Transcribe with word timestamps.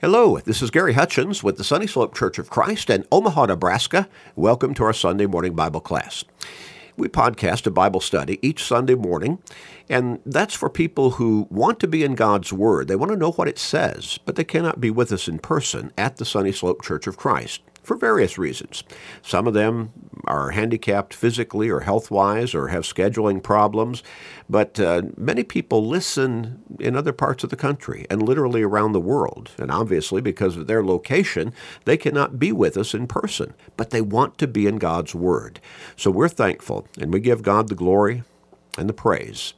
Hello, 0.00 0.38
this 0.38 0.62
is 0.62 0.70
Gary 0.70 0.92
Hutchins 0.92 1.42
with 1.42 1.56
the 1.56 1.64
Sunny 1.64 1.88
Slope 1.88 2.14
Church 2.14 2.38
of 2.38 2.48
Christ 2.48 2.88
in 2.88 3.04
Omaha, 3.10 3.46
Nebraska. 3.46 4.08
Welcome 4.36 4.72
to 4.74 4.84
our 4.84 4.92
Sunday 4.92 5.26
morning 5.26 5.56
Bible 5.56 5.80
class. 5.80 6.24
We 6.96 7.08
podcast 7.08 7.66
a 7.66 7.72
Bible 7.72 7.98
study 7.98 8.38
each 8.40 8.62
Sunday 8.62 8.94
morning, 8.94 9.42
and 9.88 10.20
that's 10.24 10.54
for 10.54 10.70
people 10.70 11.10
who 11.10 11.48
want 11.50 11.80
to 11.80 11.88
be 11.88 12.04
in 12.04 12.14
God's 12.14 12.52
Word. 12.52 12.86
They 12.86 12.94
want 12.94 13.10
to 13.10 13.18
know 13.18 13.32
what 13.32 13.48
it 13.48 13.58
says, 13.58 14.20
but 14.24 14.36
they 14.36 14.44
cannot 14.44 14.80
be 14.80 14.88
with 14.88 15.10
us 15.10 15.26
in 15.26 15.40
person 15.40 15.92
at 15.98 16.18
the 16.18 16.24
Sunny 16.24 16.52
Slope 16.52 16.80
Church 16.80 17.08
of 17.08 17.16
Christ 17.16 17.60
for 17.88 17.96
various 17.96 18.36
reasons. 18.36 18.84
Some 19.22 19.46
of 19.46 19.54
them 19.54 19.92
are 20.24 20.50
handicapped 20.50 21.14
physically 21.14 21.70
or 21.70 21.80
health 21.80 22.10
wise 22.10 22.54
or 22.54 22.68
have 22.68 22.84
scheduling 22.84 23.42
problems, 23.42 24.02
but 24.46 24.78
uh, 24.78 25.02
many 25.16 25.42
people 25.42 25.88
listen 25.88 26.62
in 26.78 26.94
other 26.94 27.14
parts 27.14 27.42
of 27.44 27.50
the 27.50 27.56
country 27.56 28.06
and 28.10 28.22
literally 28.22 28.62
around 28.62 28.92
the 28.92 29.00
world. 29.00 29.52
And 29.56 29.70
obviously, 29.70 30.20
because 30.20 30.58
of 30.58 30.66
their 30.66 30.84
location, 30.84 31.54
they 31.86 31.96
cannot 31.96 32.38
be 32.38 32.52
with 32.52 32.76
us 32.76 32.92
in 32.92 33.06
person, 33.06 33.54
but 33.78 33.88
they 33.88 34.02
want 34.02 34.36
to 34.36 34.46
be 34.46 34.66
in 34.66 34.76
God's 34.76 35.14
Word. 35.14 35.58
So 35.96 36.10
we're 36.10 36.28
thankful 36.28 36.86
and 37.00 37.10
we 37.10 37.20
give 37.20 37.42
God 37.42 37.68
the 37.68 37.74
glory 37.74 38.22
and 38.76 38.86
the 38.86 38.92
praise 38.92 39.54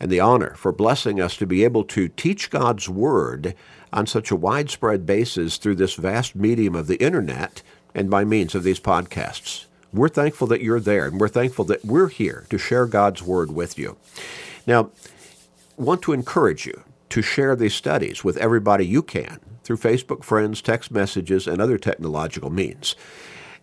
and 0.00 0.10
the 0.10 0.20
honor 0.20 0.54
for 0.56 0.72
blessing 0.72 1.20
us 1.20 1.36
to 1.36 1.46
be 1.46 1.62
able 1.62 1.84
to 1.84 2.08
teach 2.08 2.50
God's 2.50 2.88
Word 2.88 3.54
on 3.96 4.06
such 4.06 4.30
a 4.30 4.36
widespread 4.36 5.06
basis 5.06 5.56
through 5.56 5.74
this 5.74 5.94
vast 5.94 6.36
medium 6.36 6.74
of 6.74 6.86
the 6.86 7.02
internet 7.02 7.62
and 7.94 8.10
by 8.10 8.24
means 8.24 8.54
of 8.54 8.62
these 8.62 8.78
podcasts. 8.78 9.64
We're 9.90 10.10
thankful 10.10 10.46
that 10.48 10.60
you're 10.60 10.80
there, 10.80 11.06
and 11.06 11.18
we're 11.18 11.28
thankful 11.28 11.64
that 11.64 11.82
we're 11.82 12.08
here 12.08 12.44
to 12.50 12.58
share 12.58 12.86
God's 12.86 13.22
Word 13.22 13.50
with 13.52 13.78
you. 13.78 13.96
Now, 14.66 14.90
want 15.78 16.02
to 16.02 16.12
encourage 16.12 16.66
you 16.66 16.82
to 17.08 17.22
share 17.22 17.56
these 17.56 17.74
studies 17.74 18.22
with 18.22 18.36
everybody 18.36 18.84
you 18.84 19.02
can 19.02 19.40
through 19.64 19.78
Facebook 19.78 20.22
friends, 20.22 20.60
text 20.60 20.90
messages, 20.90 21.46
and 21.46 21.62
other 21.62 21.78
technological 21.78 22.50
means. 22.50 22.96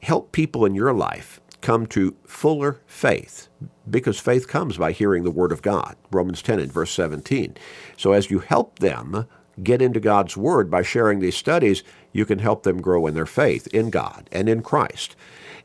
Help 0.01 0.31
people 0.31 0.65
in 0.65 0.73
your 0.73 0.93
life 0.93 1.39
come 1.61 1.85
to 1.85 2.15
fuller 2.25 2.81
faith 2.87 3.49
because 3.87 4.19
faith 4.19 4.47
comes 4.47 4.77
by 4.77 4.91
hearing 4.91 5.23
the 5.23 5.31
Word 5.31 5.51
of 5.51 5.61
God. 5.61 5.95
Romans 6.11 6.41
10 6.41 6.59
and 6.59 6.73
verse 6.73 6.91
17. 6.91 7.55
So 7.97 8.13
as 8.13 8.31
you 8.31 8.39
help 8.39 8.79
them 8.79 9.27
get 9.61 9.81
into 9.81 9.99
God's 9.99 10.37
Word 10.37 10.71
by 10.71 10.81
sharing 10.81 11.19
these 11.19 11.35
studies, 11.35 11.83
you 12.11 12.25
can 12.25 12.39
help 12.39 12.63
them 12.63 12.81
grow 12.81 13.05
in 13.07 13.13
their 13.13 13.25
faith 13.25 13.67
in 13.67 13.89
God 13.89 14.29
and 14.31 14.49
in 14.49 14.61
Christ. 14.61 15.15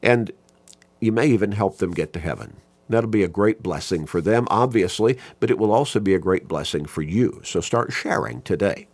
And 0.03 0.33
you 1.01 1.13
may 1.13 1.29
even 1.29 1.53
help 1.53 1.79
them 1.79 1.93
get 1.93 2.13
to 2.15 2.21
heaven. 2.21 2.57
That'll 2.89 3.11
be 3.11 3.23
a 3.23 3.29
great 3.29 3.63
blessing 3.63 4.07
for 4.07 4.23
them, 4.23 4.49
obviously, 4.51 5.19
but 5.41 5.51
it 5.51 5.59
will 5.59 5.73
also 5.73 6.01
be 6.01 6.15
a 6.15 6.19
great 6.19 6.49
blessing 6.49 6.87
for 6.87 7.03
you. 7.03 7.43
So 7.45 7.61
start 7.61 7.93
sharing 7.93 8.41
today. 8.43 8.89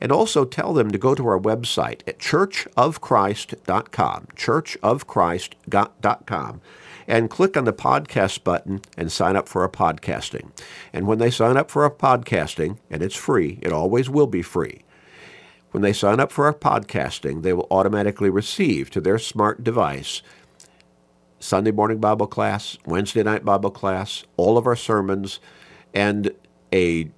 And 0.00 0.12
also 0.12 0.44
tell 0.44 0.72
them 0.72 0.92
to 0.92 0.98
go 0.98 1.14
to 1.14 1.26
our 1.26 1.40
website 1.40 2.02
at 2.06 2.20
churchofchrist.com, 2.20 4.28
churchofchrist.com, 4.36 6.60
and 7.12 7.28
click 7.28 7.58
on 7.58 7.64
the 7.64 7.74
podcast 7.74 8.42
button 8.42 8.80
and 8.96 9.12
sign 9.12 9.36
up 9.36 9.46
for 9.46 9.60
our 9.60 9.68
podcasting. 9.68 10.50
And 10.94 11.06
when 11.06 11.18
they 11.18 11.30
sign 11.30 11.58
up 11.58 11.70
for 11.70 11.82
our 11.82 11.90
podcasting, 11.90 12.78
and 12.88 13.02
it's 13.02 13.14
free, 13.14 13.58
it 13.60 13.70
always 13.70 14.08
will 14.08 14.26
be 14.26 14.40
free. 14.40 14.80
When 15.72 15.82
they 15.82 15.92
sign 15.92 16.20
up 16.20 16.32
for 16.32 16.46
our 16.46 16.54
podcasting, 16.54 17.42
they 17.42 17.52
will 17.52 17.66
automatically 17.70 18.30
receive 18.30 18.88
to 18.90 19.00
their 19.02 19.18
smart 19.18 19.62
device 19.62 20.22
Sunday 21.38 21.70
morning 21.70 21.98
Bible 21.98 22.26
class, 22.26 22.78
Wednesday 22.86 23.22
night 23.22 23.44
Bible 23.44 23.70
class, 23.70 24.24
all 24.38 24.56
of 24.56 24.66
our 24.66 24.76
sermons, 24.76 25.38
and 25.92 26.30
a 26.72 27.10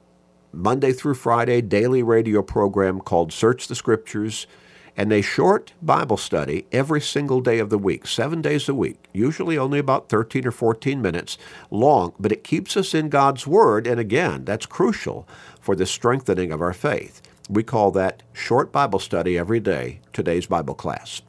Monday 0.52 0.92
through 0.92 1.14
Friday 1.14 1.60
daily 1.60 2.02
radio 2.02 2.42
program 2.42 2.98
called 2.98 3.32
Search 3.32 3.68
the 3.68 3.76
Scriptures 3.76 4.48
and 4.96 5.12
a 5.12 5.22
short 5.22 5.72
Bible 5.82 6.16
study 6.16 6.66
every 6.72 7.00
single 7.00 7.40
day 7.40 7.58
of 7.58 7.70
the 7.70 7.78
week, 7.78 8.06
seven 8.06 8.40
days 8.40 8.68
a 8.68 8.74
week, 8.74 9.08
usually 9.12 9.58
only 9.58 9.78
about 9.78 10.08
13 10.08 10.46
or 10.46 10.50
14 10.50 11.02
minutes 11.02 11.36
long, 11.70 12.12
but 12.18 12.32
it 12.32 12.44
keeps 12.44 12.76
us 12.76 12.94
in 12.94 13.08
God's 13.08 13.46
Word, 13.46 13.86
and 13.86 13.98
again, 13.98 14.44
that's 14.44 14.66
crucial 14.66 15.28
for 15.60 15.74
the 15.74 15.86
strengthening 15.86 16.52
of 16.52 16.60
our 16.60 16.72
faith. 16.72 17.20
We 17.48 17.62
call 17.62 17.90
that 17.92 18.22
short 18.32 18.72
Bible 18.72 18.98
study 18.98 19.36
every 19.36 19.60
day, 19.60 20.00
today's 20.12 20.46
Bible 20.46 20.74
class. 20.74 21.22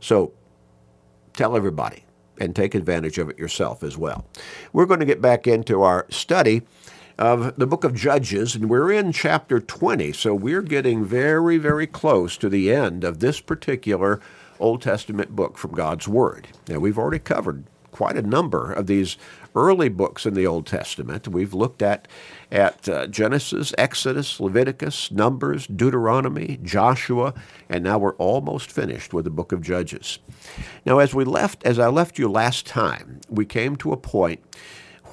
So 0.00 0.32
tell 1.34 1.56
everybody 1.56 2.04
and 2.40 2.54
take 2.54 2.74
advantage 2.74 3.18
of 3.18 3.28
it 3.28 3.38
yourself 3.38 3.82
as 3.82 3.98
well. 3.98 4.24
We're 4.72 4.86
going 4.86 5.00
to 5.00 5.06
get 5.06 5.20
back 5.20 5.46
into 5.46 5.82
our 5.82 6.06
study 6.08 6.62
of 7.18 7.56
the 7.56 7.66
book 7.66 7.82
of 7.82 7.94
Judges, 7.94 8.54
and 8.54 8.70
we're 8.70 8.92
in 8.92 9.12
chapter 9.12 9.60
20, 9.60 10.12
so 10.12 10.34
we're 10.34 10.62
getting 10.62 11.04
very, 11.04 11.58
very 11.58 11.86
close 11.86 12.36
to 12.36 12.48
the 12.48 12.72
end 12.72 13.02
of 13.02 13.18
this 13.18 13.40
particular 13.40 14.20
Old 14.60 14.82
Testament 14.82 15.34
book 15.34 15.58
from 15.58 15.72
God's 15.72 16.06
Word. 16.06 16.48
Now, 16.68 16.78
we've 16.78 16.98
already 16.98 17.18
covered 17.18 17.64
quite 17.90 18.16
a 18.16 18.22
number 18.22 18.72
of 18.72 18.86
these 18.86 19.16
early 19.56 19.88
books 19.88 20.24
in 20.24 20.34
the 20.34 20.46
Old 20.46 20.66
Testament. 20.66 21.26
We've 21.26 21.54
looked 21.54 21.82
at 21.82 22.06
at 22.52 22.88
uh, 22.88 23.08
Genesis, 23.08 23.74
Exodus, 23.76 24.38
Leviticus, 24.38 25.10
Numbers, 25.10 25.66
Deuteronomy, 25.66 26.60
Joshua, 26.62 27.34
and 27.68 27.82
now 27.82 27.98
we're 27.98 28.14
almost 28.14 28.70
finished 28.70 29.12
with 29.12 29.24
the 29.24 29.30
book 29.30 29.50
of 29.50 29.60
Judges. 29.60 30.20
Now, 30.86 31.00
as 31.00 31.12
we 31.14 31.24
left, 31.24 31.64
as 31.64 31.80
I 31.80 31.88
left 31.88 32.18
you 32.18 32.28
last 32.28 32.64
time, 32.64 33.20
we 33.28 33.44
came 33.44 33.74
to 33.76 33.92
a 33.92 33.96
point 33.96 34.40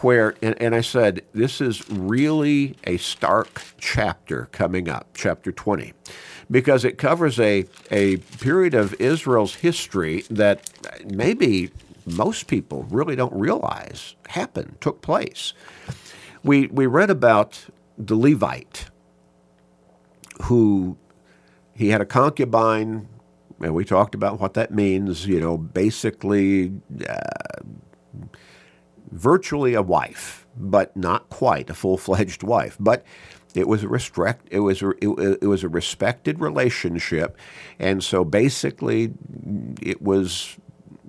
where, 0.02 0.36
and, 0.42 0.60
and 0.62 0.76
I 0.76 0.82
said, 0.82 1.22
this 1.34 1.62
is 1.62 1.90
really 1.90 2.76
a 2.86 2.98
stark 2.98 3.64
chapter 3.78 4.48
coming 4.52 4.90
up, 4.90 5.08
chapter 5.14 5.52
20, 5.52 5.94
because 6.50 6.86
it 6.86 6.98
covers 6.98 7.40
a, 7.40 7.66
a 7.92 8.18
period 8.18 8.74
of 8.74 8.94
Israel's 8.96 9.56
history 9.56 10.24
that 10.30 10.70
maybe 11.06 11.72
most 12.06 12.48
people 12.48 12.84
really 12.90 13.16
don't 13.16 13.34
realize 13.34 14.16
happened, 14.28 14.78
took 14.80 15.02
place. 15.02 15.54
We, 16.44 16.68
we 16.68 16.86
read 16.86 17.10
about 17.10 17.66
the 17.98 18.16
Levite 18.16 18.86
who 20.44 20.98
he 21.74 21.90
had 21.90 22.02
a 22.02 22.06
concubine, 22.06 23.08
and 23.62 23.74
we 23.74 23.86
talked 23.86 24.16
about 24.16 24.40
what 24.40 24.54
that 24.54 24.72
means, 24.72 25.26
you 25.26 25.40
know, 25.40 25.58
basically 25.58 26.74
uh, 27.08 27.62
virtually 29.12 29.74
a 29.74 29.82
wife, 29.82 30.46
but 30.58 30.96
not 30.96 31.30
quite 31.30 31.70
a 31.70 31.74
full-fledged 31.74 32.44
wife. 32.56 32.78
But 32.80 33.06
it 33.54 33.68
was 33.68 33.84
a 33.84 33.88
restrict, 33.88 34.48
it 34.52 34.60
was 34.60 34.82
a, 34.82 34.90
it, 35.02 35.40
it 35.42 35.48
was 35.48 35.64
a 35.64 35.70
respected 35.70 36.40
relationship, 36.40 37.38
and 37.80 38.04
so 38.04 38.26
basically, 38.26 39.14
it 39.82 40.02
was 40.02 40.58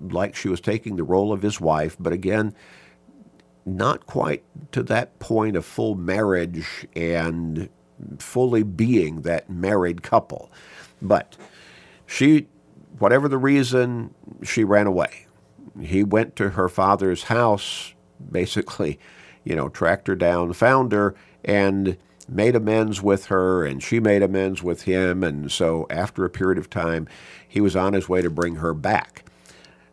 like 0.09 0.35
she 0.35 0.47
was 0.47 0.61
taking 0.61 0.95
the 0.95 1.03
role 1.03 1.33
of 1.33 1.41
his 1.41 1.59
wife. 1.59 1.97
But 1.99 2.13
again, 2.13 2.53
not 3.65 4.05
quite 4.05 4.43
to 4.71 4.81
that 4.83 5.19
point 5.19 5.57
of 5.57 5.65
full 5.65 5.95
marriage 5.95 6.87
and 6.95 7.69
fully 8.19 8.63
being 8.63 9.21
that 9.21 9.49
married 9.49 10.03
couple. 10.03 10.51
But 11.01 11.35
she, 12.05 12.47
whatever 12.99 13.27
the 13.27 13.37
reason, 13.37 14.13
she 14.43 14.63
ran 14.63 14.87
away. 14.87 15.26
He 15.81 16.03
went 16.03 16.35
to 16.37 16.51
her 16.51 16.69
father's 16.69 17.23
house, 17.23 17.93
basically, 18.31 18.99
you 19.43 19.55
know, 19.55 19.69
tracked 19.69 20.07
her 20.07 20.15
down, 20.15 20.53
found 20.53 20.91
her, 20.91 21.15
and 21.43 21.97
made 22.29 22.55
amends 22.55 23.01
with 23.01 23.27
her, 23.27 23.65
and 23.65 23.81
she 23.81 23.99
made 23.99 24.21
amends 24.21 24.61
with 24.61 24.83
him. 24.83 25.23
And 25.23 25.51
so, 25.51 25.87
after 25.89 26.25
a 26.25 26.29
period 26.29 26.57
of 26.57 26.69
time, 26.69 27.07
he 27.47 27.61
was 27.61 27.75
on 27.75 27.93
his 27.93 28.09
way 28.09 28.21
to 28.21 28.29
bring 28.29 28.55
her 28.55 28.73
back. 28.73 29.23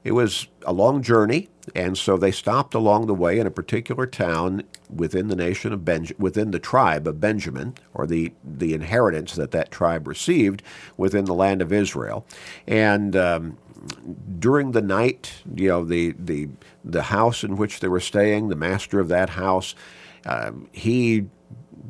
It 0.03 0.13
was 0.13 0.49
a 0.67 0.73
long 0.73 1.03
journey, 1.03 1.49
and 1.75 1.97
so 1.97 2.19
they 2.19 2.31
stopped 2.31 2.75
along 2.75 3.07
the 3.07 3.15
way 3.15 3.39
in 3.39 3.47
a 3.47 3.51
particular 3.51 4.07
town 4.07 4.65
within 4.95 5.29
the 5.29 5.37
nation 5.37 5.73
of 5.73 5.83
Benj- 5.85 6.13
within 6.19 6.51
the 6.51 6.59
tribe 6.59 7.09
of 7.09 7.21
Benjamin, 7.21 7.75
or 7.95 8.07
the 8.07 8.33
the 8.45 8.75
inheritance 8.75 9.35
that 9.35 9.53
that 9.53 9.71
tribe 9.71 10.07
received 10.07 10.63
within 10.99 11.25
the 11.25 11.35
land 11.35 11.63
of 11.63 11.73
Israel, 11.73 12.27
and. 12.67 13.17
Um, 13.17 13.57
during 14.39 14.73
the 14.73 14.83
night, 14.83 15.33
you 15.55 15.69
know, 15.69 15.85
the, 15.85 16.15
the, 16.19 16.49
the 16.85 17.05
house 17.05 17.45
in 17.45 17.57
which 17.57 17.81
they 17.81 17.89
were 17.89 18.01
staying, 18.01 18.49
the 18.49 18.57
master 18.57 19.01
of 19.01 19.09
that 19.09 19.31
house, 19.31 19.75
um, 20.27 20.69
he 20.73 21.27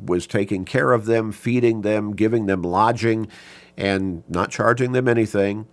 was 0.05 0.27
taking 0.27 0.65
care 0.65 0.91
of 0.91 1.05
them, 1.05 1.31
feeding 1.31 1.81
them, 1.81 2.15
giving 2.15 2.45
them 2.45 2.61
lodging, 2.61 3.27
and 3.77 4.23
not 4.29 4.51
charging 4.51 4.91
them 4.91 5.07
anything 5.07 5.67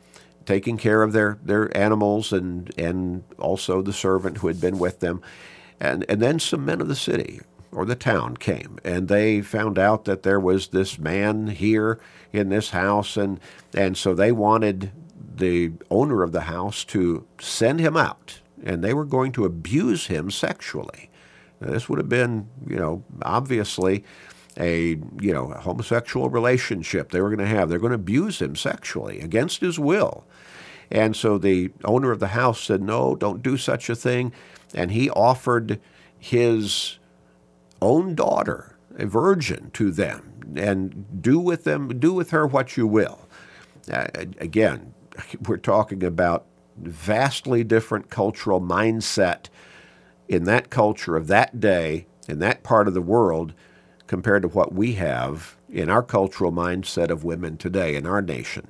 taking 0.44 0.76
care 0.76 1.02
of 1.02 1.12
their, 1.12 1.38
their 1.42 1.74
animals 1.76 2.32
and, 2.32 2.72
and 2.78 3.24
also 3.38 3.82
the 3.82 3.92
servant 3.92 4.38
who 4.38 4.48
had 4.48 4.60
been 4.60 4.78
with 4.78 5.00
them. 5.00 5.22
And, 5.80 6.04
and 6.08 6.20
then 6.20 6.38
some 6.38 6.64
men 6.64 6.80
of 6.80 6.88
the 6.88 6.96
city 6.96 7.40
or 7.72 7.84
the 7.84 7.96
town 7.96 8.36
came 8.36 8.78
and 8.84 9.08
they 9.08 9.40
found 9.40 9.78
out 9.78 10.04
that 10.04 10.22
there 10.22 10.38
was 10.38 10.68
this 10.68 10.98
man 10.98 11.48
here 11.48 11.98
in 12.32 12.50
this 12.50 12.70
house 12.70 13.16
and, 13.16 13.40
and 13.74 13.96
so 13.96 14.14
they 14.14 14.30
wanted 14.30 14.92
the 15.42 15.72
owner 15.90 16.22
of 16.22 16.32
the 16.32 16.42
house 16.42 16.84
to 16.84 17.26
send 17.38 17.80
him 17.80 17.96
out 17.96 18.40
and 18.62 18.82
they 18.82 18.94
were 18.94 19.04
going 19.04 19.32
to 19.32 19.44
abuse 19.44 20.06
him 20.06 20.30
sexually. 20.30 21.10
Now, 21.60 21.72
this 21.72 21.88
would 21.88 21.98
have 21.98 22.08
been, 22.08 22.48
you 22.66 22.76
know, 22.76 23.04
obviously 23.22 24.04
a 24.58 24.98
you 25.20 25.32
know 25.32 25.50
a 25.50 25.60
homosexual 25.60 26.28
relationship 26.28 27.10
they 27.10 27.20
were 27.20 27.34
going 27.34 27.38
to 27.38 27.56
have. 27.56 27.68
They're 27.68 27.78
going 27.78 27.90
to 27.90 27.96
abuse 27.96 28.40
him 28.40 28.54
sexually 28.54 29.20
against 29.20 29.60
his 29.60 29.78
will. 29.78 30.24
And 30.90 31.16
so 31.16 31.38
the 31.38 31.72
owner 31.84 32.12
of 32.12 32.20
the 32.20 32.28
house 32.28 32.60
said, 32.60 32.82
"No, 32.82 33.16
don't 33.16 33.42
do 33.42 33.56
such 33.56 33.88
a 33.88 33.96
thing." 33.96 34.32
And 34.74 34.90
he 34.90 35.08
offered 35.10 35.80
his 36.18 36.98
own 37.80 38.14
daughter, 38.14 38.76
a 38.98 39.06
virgin, 39.06 39.70
to 39.72 39.90
them, 39.90 40.54
and 40.54 41.22
do 41.22 41.38
with 41.38 41.64
them, 41.64 41.98
do 41.98 42.12
with 42.12 42.30
her 42.30 42.46
what 42.46 42.76
you 42.76 42.86
will. 42.86 43.26
Uh, 43.90 44.06
again, 44.38 44.92
we're 45.46 45.56
talking 45.56 46.02
about 46.02 46.46
vastly 46.76 47.62
different 47.64 48.10
cultural 48.10 48.60
mindset 48.60 49.48
in 50.28 50.44
that 50.44 50.70
culture 50.70 51.16
of 51.16 51.26
that 51.26 51.60
day 51.60 52.06
in 52.28 52.38
that 52.38 52.62
part 52.62 52.88
of 52.88 52.94
the 52.94 53.02
world 53.02 53.52
compared 54.06 54.42
to 54.42 54.48
what 54.48 54.72
we 54.72 54.92
have 54.94 55.56
in 55.70 55.88
our 55.88 56.02
cultural 56.02 56.52
mindset 56.52 57.10
of 57.10 57.24
women 57.24 57.56
today 57.56 57.94
in 57.96 58.06
our 58.06 58.22
nation. 58.22 58.68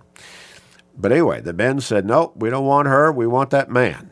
But 0.97 1.12
anyway, 1.12 1.41
the 1.41 1.53
men 1.53 1.81
said, 1.81 2.06
"No, 2.06 2.33
we 2.37 2.50
don't 2.50 2.67
want 2.67 2.89
her. 2.89 3.11
We 3.11 3.27
want 3.27 3.50
that 3.50 3.71
man." 3.71 4.11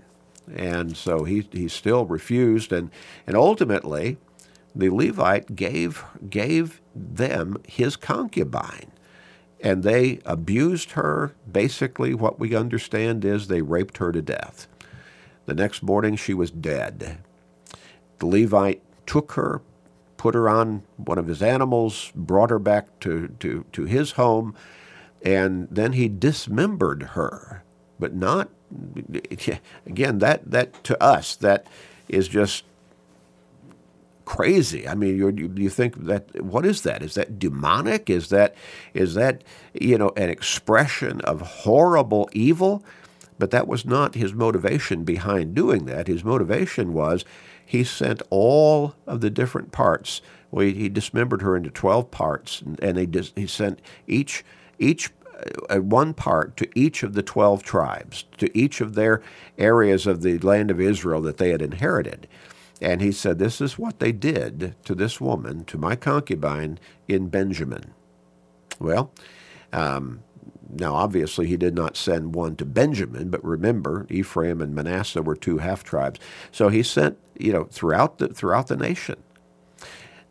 And 0.54 0.96
so 0.96 1.24
he 1.24 1.46
he 1.52 1.68
still 1.68 2.06
refused, 2.06 2.72
and 2.72 2.90
and 3.26 3.36
ultimately, 3.36 4.18
the 4.74 4.90
Levite 4.90 5.54
gave 5.54 6.04
gave 6.28 6.80
them 6.94 7.58
his 7.66 7.96
concubine, 7.96 8.90
and 9.62 9.82
they 9.82 10.20
abused 10.24 10.92
her. 10.92 11.34
Basically, 11.50 12.14
what 12.14 12.38
we 12.38 12.54
understand 12.54 13.24
is 13.24 13.46
they 13.46 13.62
raped 13.62 13.98
her 13.98 14.12
to 14.12 14.22
death. 14.22 14.66
The 15.46 15.54
next 15.54 15.82
morning, 15.82 16.16
she 16.16 16.34
was 16.34 16.50
dead. 16.50 17.18
The 18.18 18.26
Levite 18.26 18.82
took 19.06 19.32
her, 19.32 19.62
put 20.16 20.34
her 20.34 20.48
on 20.48 20.82
one 20.96 21.18
of 21.18 21.26
his 21.26 21.42
animals, 21.42 22.12
brought 22.14 22.50
her 22.50 22.58
back 22.58 23.00
to, 23.00 23.28
to, 23.40 23.64
to 23.72 23.84
his 23.84 24.12
home, 24.12 24.54
and 25.22 25.68
then 25.70 25.92
he 25.92 26.08
dismembered 26.08 27.02
her. 27.14 27.62
But 27.98 28.14
not, 28.14 28.48
again, 29.86 30.18
that, 30.18 30.50
that 30.50 30.84
to 30.84 31.02
us, 31.02 31.34
that 31.36 31.66
is 32.08 32.28
just 32.28 32.64
crazy. 34.30 34.86
I 34.86 34.94
mean, 34.94 35.16
you 35.16 35.52
you 35.56 35.68
think 35.68 36.04
that 36.04 36.40
what 36.40 36.64
is 36.64 36.82
that? 36.82 37.02
Is 37.02 37.14
that 37.14 37.40
demonic? 37.40 38.08
Is 38.08 38.28
that 38.28 38.54
is 38.94 39.14
that 39.14 39.42
you 39.74 39.98
know 39.98 40.12
an 40.16 40.30
expression 40.30 41.20
of 41.22 41.40
horrible 41.40 42.30
evil? 42.32 42.84
But 43.40 43.50
that 43.50 43.66
was 43.66 43.84
not 43.84 44.14
his 44.14 44.32
motivation 44.32 45.02
behind 45.02 45.56
doing 45.56 45.86
that. 45.86 46.06
His 46.06 46.22
motivation 46.22 46.92
was 46.92 47.24
he 47.66 47.82
sent 47.82 48.22
all 48.30 48.94
of 49.04 49.20
the 49.20 49.30
different 49.30 49.72
parts. 49.72 50.22
Well, 50.52 50.66
he, 50.66 50.88
dismembered 50.88 51.42
her 51.42 51.56
into 51.56 51.70
12 51.70 52.10
parts, 52.10 52.60
and, 52.60 52.78
and 52.80 52.98
he, 52.98 53.06
dis, 53.06 53.32
he 53.36 53.46
sent 53.46 53.80
each, 54.08 54.44
each 54.80 55.10
uh, 55.70 55.76
one 55.78 56.12
part 56.12 56.56
to 56.56 56.68
each 56.74 57.04
of 57.04 57.14
the 57.14 57.22
12 57.22 57.62
tribes, 57.62 58.24
to 58.38 58.58
each 58.58 58.80
of 58.80 58.94
their 58.94 59.22
areas 59.56 60.06
of 60.08 60.22
the 60.22 60.38
land 60.38 60.70
of 60.70 60.80
Israel 60.80 61.20
that 61.22 61.36
they 61.36 61.50
had 61.50 61.62
inherited. 61.62 62.26
And 62.80 63.00
he 63.00 63.12
said, 63.12 63.38
This 63.38 63.60
is 63.60 63.78
what 63.78 63.98
they 63.98 64.12
did 64.12 64.74
to 64.84 64.94
this 64.94 65.20
woman, 65.20 65.64
to 65.66 65.78
my 65.78 65.96
concubine 65.96 66.78
in 67.08 67.28
Benjamin. 67.28 67.92
Well, 68.78 69.12
um, 69.72 70.22
now, 70.72 70.94
obviously, 70.94 71.46
he 71.46 71.56
did 71.56 71.74
not 71.74 71.96
send 71.96 72.34
one 72.34 72.56
to 72.56 72.64
Benjamin, 72.64 73.28
but 73.30 73.44
remember, 73.44 74.06
Ephraim 74.08 74.60
and 74.60 74.74
Manasseh 74.74 75.22
were 75.22 75.36
two 75.36 75.58
half 75.58 75.82
tribes. 75.82 76.20
So 76.52 76.68
he 76.68 76.82
sent, 76.82 77.18
you 77.38 77.52
know, 77.52 77.64
throughout 77.64 78.18
the 78.18 78.28
throughout 78.28 78.68
the 78.68 78.76
nation. 78.76 79.16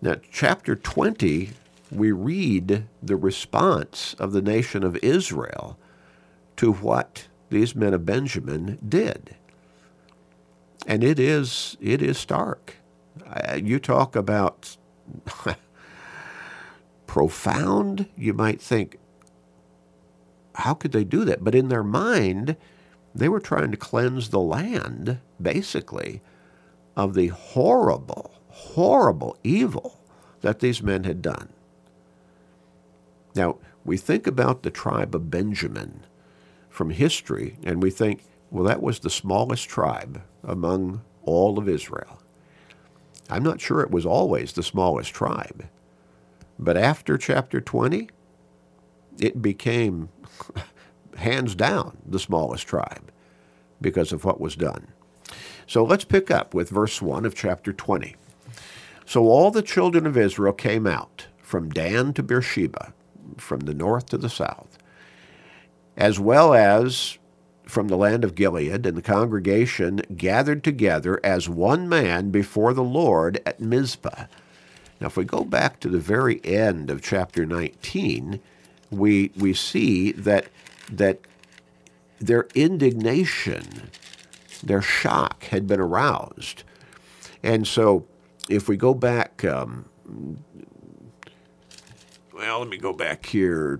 Now, 0.02 0.16
chapter 0.32 0.76
twenty, 0.76 1.52
we 1.92 2.12
read 2.12 2.86
the 3.04 3.18
response 3.18 4.16
of 4.20 4.32
the 4.32 4.42
nation 4.42 4.84
of 4.84 4.98
Israel 4.98 5.78
to 6.58 6.72
what 6.74 7.28
these 7.50 7.76
men 7.76 7.94
of 7.94 8.06
Benjamin 8.06 8.78
did, 8.88 9.36
and 10.88 11.04
it 11.04 11.20
is 11.20 11.78
it 11.82 12.02
is 12.02 12.18
stark. 12.18 12.76
You 13.58 13.80
talk 13.80 14.16
about 14.16 14.78
profound. 17.08 18.08
You 18.18 18.34
might 18.34 18.62
think 18.62 18.98
how 20.60 20.74
could 20.74 20.92
they 20.92 21.04
do 21.04 21.26
that? 21.26 21.44
But 21.44 21.56
in 21.56 21.70
their 21.70 21.84
mind, 21.84 22.58
they 23.16 23.30
were 23.30 23.40
trying 23.40 23.72
to 23.72 23.78
cleanse 23.78 24.30
the 24.30 24.40
land, 24.40 25.20
basically, 25.42 26.22
of 26.96 27.14
the 27.14 27.28
horrible, 27.28 28.32
horrible 28.50 29.38
evil 29.44 30.00
that 30.42 30.60
these 30.60 30.84
men 30.84 31.06
had 31.06 31.22
done. 31.22 31.50
Now, 33.36 33.58
we 33.86 33.98
think 33.98 34.28
about 34.28 34.64
the 34.64 34.70
tribe 34.70 35.16
of 35.16 35.32
Benjamin 35.32 36.02
from 36.70 36.90
history, 36.90 37.58
and 37.64 37.82
we 37.82 37.90
think, 37.90 38.24
well, 38.52 38.64
that 38.64 38.82
was 38.82 39.00
the 39.00 39.10
smallest 39.10 39.70
tribe 39.70 40.22
among 40.44 41.02
all 41.24 41.60
of 41.60 41.70
Israel. 41.70 42.22
I'm 43.30 43.44
not 43.44 43.62
sure 43.62 43.82
it 43.82 43.92
was 43.92 44.06
always 44.06 44.54
the 44.54 44.64
smallest 44.64 45.14
tribe. 45.14 45.68
But 46.58 46.76
after 46.76 47.18
chapter 47.18 47.62
20, 47.62 48.10
it 49.20 49.42
became 49.42 50.10
hands 51.18 51.54
down 51.54 51.98
the 52.06 52.20
smallest 52.20 52.68
tribe 52.68 53.12
because 53.80 54.12
of 54.12 54.26
what 54.26 54.42
was 54.42 54.56
done. 54.56 54.88
So 55.68 55.84
let's 55.84 56.04
pick 56.04 56.32
up 56.32 56.56
with 56.56 56.70
verse 56.70 57.02
1 57.02 57.26
of 57.26 57.36
chapter 57.36 57.72
20. 57.72 58.16
So 59.06 59.28
all 59.28 59.52
the 59.52 59.62
children 59.62 60.08
of 60.08 60.18
Israel 60.18 60.54
came 60.54 60.88
out 60.88 61.28
from 61.38 61.70
Dan 61.70 62.14
to 62.14 62.24
Beersheba, 62.24 62.94
from 63.38 63.62
the 63.62 63.74
north 63.76 64.08
to 64.08 64.18
the 64.18 64.30
south, 64.30 64.80
as 65.96 66.20
well 66.20 66.54
as 66.56 67.19
from 67.70 67.88
the 67.88 67.98
land 67.98 68.24
of 68.24 68.36
Gilead, 68.36 68.86
and 68.86 68.98
the 68.98 69.02
congregation 69.02 70.02
gathered 70.18 70.64
together 70.64 71.20
as 71.24 71.48
one 71.48 71.88
man 71.88 72.32
before 72.32 72.74
the 72.74 72.84
Lord 72.84 73.40
at 73.46 73.60
Mizpah. 73.60 74.26
Now, 75.00 75.08
if 75.08 75.16
we 75.16 75.24
go 75.24 75.44
back 75.44 75.80
to 75.80 75.90
the 75.90 76.00
very 76.00 76.44
end 76.44 76.90
of 76.90 77.02
chapter 77.02 77.46
19, 77.46 78.42
we 78.92 79.32
we 79.38 79.54
see 79.54 80.12
that 80.14 80.48
that 80.92 81.20
their 82.20 82.48
indignation, 82.56 83.92
their 84.64 84.82
shock 84.82 85.44
had 85.46 85.68
been 85.68 85.80
aroused, 85.80 86.64
and 87.44 87.68
so 87.68 88.06
if 88.50 88.68
we 88.68 88.76
go 88.76 88.94
back, 88.94 89.46
um, 89.46 89.86
well, 92.34 92.60
let 92.60 92.68
me 92.68 92.78
go 92.78 92.92
back 92.92 93.28
here. 93.28 93.80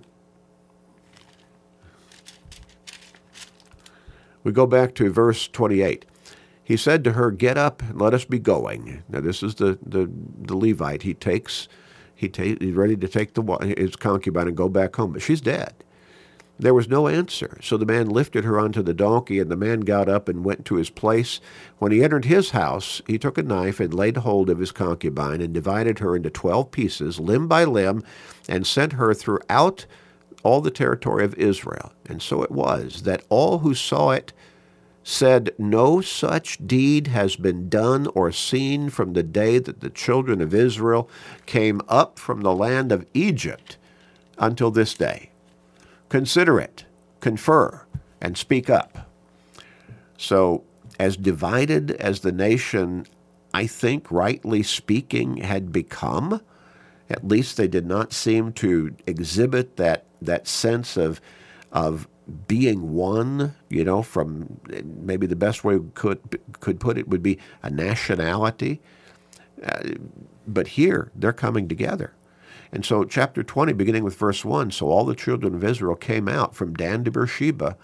We 4.44 4.52
go 4.52 4.66
back 4.66 4.94
to 4.96 5.12
verse 5.12 5.48
28. 5.48 6.06
He 6.62 6.76
said 6.76 7.02
to 7.04 7.12
her, 7.12 7.30
Get 7.30 7.58
up 7.58 7.82
and 7.82 8.00
let 8.00 8.14
us 8.14 8.24
be 8.24 8.38
going. 8.38 9.02
Now, 9.08 9.20
this 9.20 9.42
is 9.42 9.56
the, 9.56 9.78
the, 9.84 10.10
the 10.42 10.56
Levite. 10.56 11.02
He 11.02 11.14
takes 11.14 11.68
he 12.20 12.28
ta- 12.28 12.42
he's 12.60 12.74
ready 12.74 12.98
to 12.98 13.08
take 13.08 13.32
the 13.32 13.74
his 13.78 13.96
concubine 13.96 14.46
and 14.46 14.56
go 14.56 14.68
back 14.68 14.94
home, 14.94 15.14
but 15.14 15.22
she's 15.22 15.40
dead. 15.40 15.72
There 16.58 16.74
was 16.74 16.86
no 16.86 17.08
answer. 17.08 17.56
So 17.62 17.78
the 17.78 17.86
man 17.86 18.10
lifted 18.10 18.44
her 18.44 18.60
onto 18.60 18.82
the 18.82 18.92
donkey, 18.92 19.38
and 19.38 19.50
the 19.50 19.56
man 19.56 19.80
got 19.80 20.06
up 20.10 20.28
and 20.28 20.44
went 20.44 20.66
to 20.66 20.74
his 20.74 20.90
place. 20.90 21.40
When 21.78 21.92
he 21.92 22.04
entered 22.04 22.26
his 22.26 22.50
house, 22.50 23.00
he 23.06 23.18
took 23.18 23.38
a 23.38 23.42
knife 23.42 23.80
and 23.80 23.94
laid 23.94 24.18
hold 24.18 24.50
of 24.50 24.58
his 24.58 24.70
concubine 24.70 25.40
and 25.40 25.54
divided 25.54 26.00
her 26.00 26.14
into 26.14 26.28
twelve 26.28 26.70
pieces, 26.70 27.18
limb 27.18 27.48
by 27.48 27.64
limb, 27.64 28.04
and 28.46 28.66
sent 28.66 28.92
her 28.92 29.14
throughout 29.14 29.86
all 30.42 30.60
the 30.60 30.70
territory 30.70 31.24
of 31.24 31.34
Israel. 31.34 31.92
And 32.06 32.22
so 32.22 32.42
it 32.42 32.50
was 32.50 33.02
that 33.02 33.24
all 33.28 33.58
who 33.58 33.74
saw 33.74 34.10
it 34.10 34.32
said, 35.02 35.54
No 35.58 36.00
such 36.00 36.58
deed 36.66 37.08
has 37.08 37.36
been 37.36 37.68
done 37.68 38.06
or 38.14 38.32
seen 38.32 38.90
from 38.90 39.12
the 39.12 39.22
day 39.22 39.58
that 39.58 39.80
the 39.80 39.90
children 39.90 40.40
of 40.40 40.54
Israel 40.54 41.08
came 41.46 41.80
up 41.88 42.18
from 42.18 42.40
the 42.40 42.54
land 42.54 42.92
of 42.92 43.06
Egypt 43.14 43.76
until 44.38 44.70
this 44.70 44.94
day. 44.94 45.30
Consider 46.08 46.58
it, 46.58 46.84
confer, 47.20 47.82
and 48.20 48.36
speak 48.36 48.68
up. 48.68 49.10
So, 50.16 50.64
as 50.98 51.16
divided 51.16 51.92
as 51.92 52.20
the 52.20 52.32
nation, 52.32 53.06
I 53.54 53.66
think, 53.66 54.10
rightly 54.10 54.62
speaking, 54.62 55.38
had 55.38 55.72
become, 55.72 56.42
at 57.10 57.26
least 57.26 57.56
they 57.56 57.68
did 57.68 57.86
not 57.86 58.12
seem 58.12 58.52
to 58.54 58.94
exhibit 59.06 59.76
that, 59.76 60.04
that 60.22 60.46
sense 60.46 60.96
of, 60.96 61.20
of 61.72 62.08
being 62.46 62.92
one, 62.92 63.54
you 63.68 63.84
know, 63.84 64.02
from 64.02 64.60
maybe 64.84 65.26
the 65.26 65.36
best 65.36 65.64
way 65.64 65.76
we 65.76 65.90
could 65.94 66.20
could 66.60 66.78
put 66.78 66.96
it 66.96 67.08
would 67.08 67.22
be 67.22 67.38
a 67.62 67.70
nationality. 67.70 68.80
Uh, 69.62 69.90
but 70.46 70.68
here 70.68 71.10
they're 71.14 71.32
coming 71.32 71.68
together. 71.68 72.12
And 72.72 72.84
so, 72.84 73.04
chapter 73.04 73.42
20, 73.42 73.72
beginning 73.72 74.04
with 74.04 74.16
verse 74.16 74.44
1 74.44 74.70
So 74.70 74.88
all 74.88 75.04
the 75.04 75.14
children 75.14 75.54
of 75.54 75.64
Israel 75.64 75.96
came 75.96 76.28
out 76.28 76.54
from 76.54 76.74
Dan 76.74 77.04
to 77.04 77.10
Beersheba, 77.10 77.76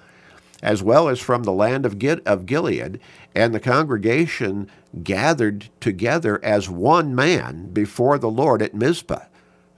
as 0.63 0.83
well 0.83 1.09
as 1.09 1.21
from 1.21 1.43
the 1.43 1.53
land 1.53 1.85
of, 1.85 1.99
Gilead, 1.99 3.01
and 3.35 3.55
the 3.55 3.61
congregation 3.61 4.71
gathered 5.03 5.69
together 5.81 6.43
as 6.43 6.71
one 6.71 7.15
man 7.15 7.71
before 7.73 8.19
the 8.19 8.31
Lord 8.31 8.63
at 8.63 8.75
Mizpah. 8.75 9.25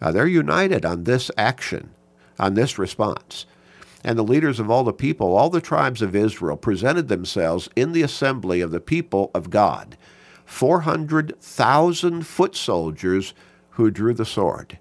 Uh, 0.01 0.13
they're 0.13 0.27
united 0.27 0.85
on 0.85 1.05
this 1.05 1.31
action, 1.37 1.91
on 2.39 2.55
this 2.55 2.79
response. 2.79 3.47
And 4.05 4.17
the 4.17 4.23
leaders 4.23 4.61
of 4.61 4.71
all 4.71 4.85
the 4.85 4.93
people, 4.93 5.35
all 5.37 5.51
the 5.51 5.61
tribes 5.61 6.01
of 6.03 6.15
Israel, 6.15 6.57
presented 6.57 7.09
themselves 7.09 7.69
in 7.75 7.93
the 7.93 8.03
assembly 8.03 8.61
of 8.61 8.71
the 8.71 8.81
people 8.81 9.31
of 9.35 9.51
God 9.51 9.97
400,000 10.45 12.27
foot 12.27 12.57
soldiers 12.57 13.35
who 13.73 13.91
drew 13.91 14.15
the 14.15 14.25
sword. 14.25 14.79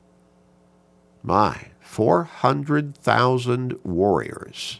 My, 1.22 1.72
400,000 1.82 3.77
warriors. 3.84 4.80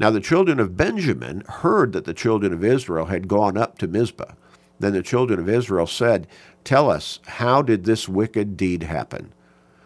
Now 0.00 0.10
the 0.10 0.18
children 0.18 0.58
of 0.58 0.78
Benjamin 0.78 1.42
heard 1.46 1.92
that 1.92 2.06
the 2.06 2.14
children 2.14 2.54
of 2.54 2.64
Israel 2.64 3.04
had 3.04 3.28
gone 3.28 3.58
up 3.58 3.76
to 3.78 3.86
Mizpah. 3.86 4.32
Then 4.78 4.94
the 4.94 5.02
children 5.02 5.38
of 5.38 5.46
Israel 5.46 5.86
said, 5.86 6.26
Tell 6.64 6.90
us, 6.90 7.20
how 7.26 7.60
did 7.60 7.84
this 7.84 8.08
wicked 8.08 8.56
deed 8.56 8.84
happen? 8.84 9.34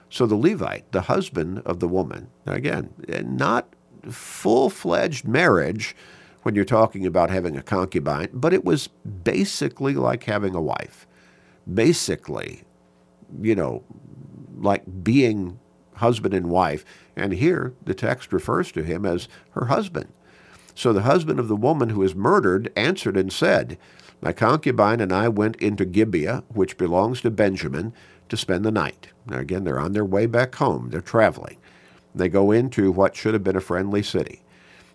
So 0.08 0.24
the 0.24 0.36
Levite, 0.36 0.92
the 0.92 1.02
husband 1.02 1.62
of 1.66 1.80
the 1.80 1.88
woman, 1.88 2.28
again, 2.46 2.94
eh, 3.08 3.22
not 3.26 3.74
full 4.08 4.70
fledged 4.70 5.26
marriage 5.26 5.96
when 6.42 6.54
you're 6.54 6.64
talking 6.64 7.04
about 7.04 7.30
having 7.30 7.56
a 7.56 7.62
concubine, 7.62 8.28
but 8.32 8.52
it 8.52 8.64
was 8.64 8.86
basically 9.24 9.94
like 9.94 10.22
having 10.24 10.54
a 10.54 10.62
wife. 10.62 11.08
Basically, 11.72 12.62
you 13.42 13.56
know, 13.56 13.82
like 14.60 14.84
being 15.02 15.58
husband 15.96 16.34
and 16.34 16.50
wife. 16.50 16.84
And 17.16 17.34
here 17.34 17.74
the 17.84 17.94
text 17.94 18.32
refers 18.32 18.72
to 18.72 18.82
him 18.82 19.04
as 19.06 19.28
her 19.52 19.66
husband. 19.66 20.08
So 20.74 20.92
the 20.92 21.02
husband 21.02 21.38
of 21.38 21.48
the 21.48 21.56
woman 21.56 21.90
who 21.90 22.02
is 22.02 22.14
murdered 22.14 22.72
answered 22.74 23.16
and 23.16 23.32
said, 23.32 23.78
My 24.20 24.32
concubine 24.32 25.00
and 25.00 25.12
I 25.12 25.28
went 25.28 25.56
into 25.56 25.84
Gibeah, 25.84 26.42
which 26.48 26.76
belongs 26.76 27.20
to 27.20 27.30
Benjamin, 27.30 27.92
to 28.28 28.36
spend 28.36 28.64
the 28.64 28.72
night. 28.72 29.08
Now, 29.26 29.38
again, 29.38 29.64
they're 29.64 29.78
on 29.78 29.92
their 29.92 30.04
way 30.04 30.26
back 30.26 30.54
home. 30.56 30.90
They're 30.90 31.00
traveling. 31.00 31.58
They 32.14 32.28
go 32.28 32.50
into 32.50 32.90
what 32.90 33.14
should 33.14 33.34
have 33.34 33.44
been 33.44 33.56
a 33.56 33.60
friendly 33.60 34.02
city. 34.02 34.42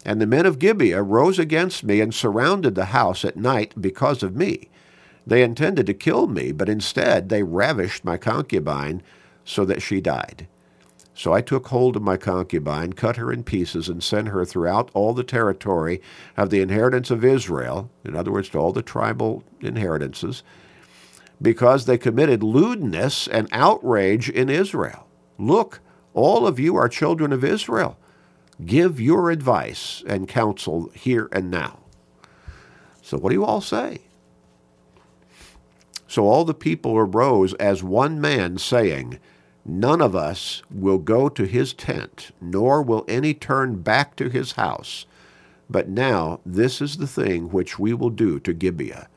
And 0.06 0.22
the 0.22 0.28
men 0.28 0.46
of 0.46 0.60
Gibeah 0.60 1.04
rose 1.04 1.40
against 1.40 1.84
me 1.84 2.02
and 2.02 2.14
surrounded 2.14 2.76
the 2.76 2.86
house 2.86 3.26
at 3.26 3.38
night 3.38 3.74
because 3.80 4.24
of 4.24 4.36
me. 4.36 4.70
They 5.28 5.44
intended 5.44 5.86
to 5.88 5.94
kill 5.94 6.28
me, 6.28 6.52
but 6.52 6.70
instead 6.70 7.30
they 7.30 7.44
ravished 7.44 8.04
my 8.04 8.18
concubine 8.18 9.04
so 9.44 9.66
that 9.66 9.82
she 9.82 10.02
died. 10.02 10.48
So 11.20 11.34
I 11.34 11.42
took 11.42 11.68
hold 11.68 11.98
of 11.98 12.02
my 12.02 12.16
concubine, 12.16 12.94
cut 12.94 13.18
her 13.18 13.30
in 13.30 13.44
pieces, 13.44 13.90
and 13.90 14.02
sent 14.02 14.30
her 14.30 14.46
throughout 14.46 14.90
all 14.94 15.14
the 15.14 15.22
territory 15.22 16.02
of 16.38 16.50
the 16.50 16.62
inheritance 16.62 17.12
of 17.12 17.26
Israel, 17.26 17.92
in 18.06 18.16
other 18.16 18.32
words, 18.32 18.48
to 18.52 18.58
all 18.58 18.72
the 18.72 18.82
tribal 18.82 19.44
inheritances, 19.60 20.44
because 21.42 21.84
they 21.84 21.98
committed 21.98 22.42
lewdness 22.42 23.28
and 23.28 23.50
outrage 23.52 24.30
in 24.30 24.50
Israel. 24.50 25.08
Look, 25.38 25.82
all 26.14 26.48
of 26.48 26.58
you 26.58 26.78
are 26.78 26.88
children 26.88 27.34
of 27.34 27.44
Israel. 27.44 27.98
Give 28.66 29.02
your 29.02 29.30
advice 29.30 30.02
and 30.08 30.26
counsel 30.26 30.90
here 30.94 31.28
and 31.34 31.52
now. 31.52 31.80
So, 33.02 33.18
what 33.18 33.32
do 33.32 33.36
you 33.36 33.44
all 33.44 33.60
say? 33.60 34.04
So 36.08 36.26
all 36.26 36.46
the 36.46 36.54
people 36.54 36.98
arose 36.98 37.54
as 37.56 37.84
one 37.84 38.22
man, 38.22 38.58
saying, 38.58 39.20
None 39.72 40.02
of 40.02 40.16
us 40.16 40.64
will 40.72 40.98
go 40.98 41.30
to 41.30 41.46
his 41.46 41.74
tent, 41.74 42.32
nor 42.42 42.82
will 42.82 43.06
any 43.08 43.36
turn 43.36 43.84
back 43.84 44.16
to 44.16 44.28
his 44.28 44.54
house. 44.54 45.06
But 45.70 45.88
now 45.88 46.40
this 46.44 46.82
is 46.82 46.98
the 46.98 47.06
thing 47.06 47.52
which 47.52 47.78
we 47.78 47.94
will 47.94 48.10
do 48.10 48.40
to 48.40 48.54
Gibeah. 48.54 49.08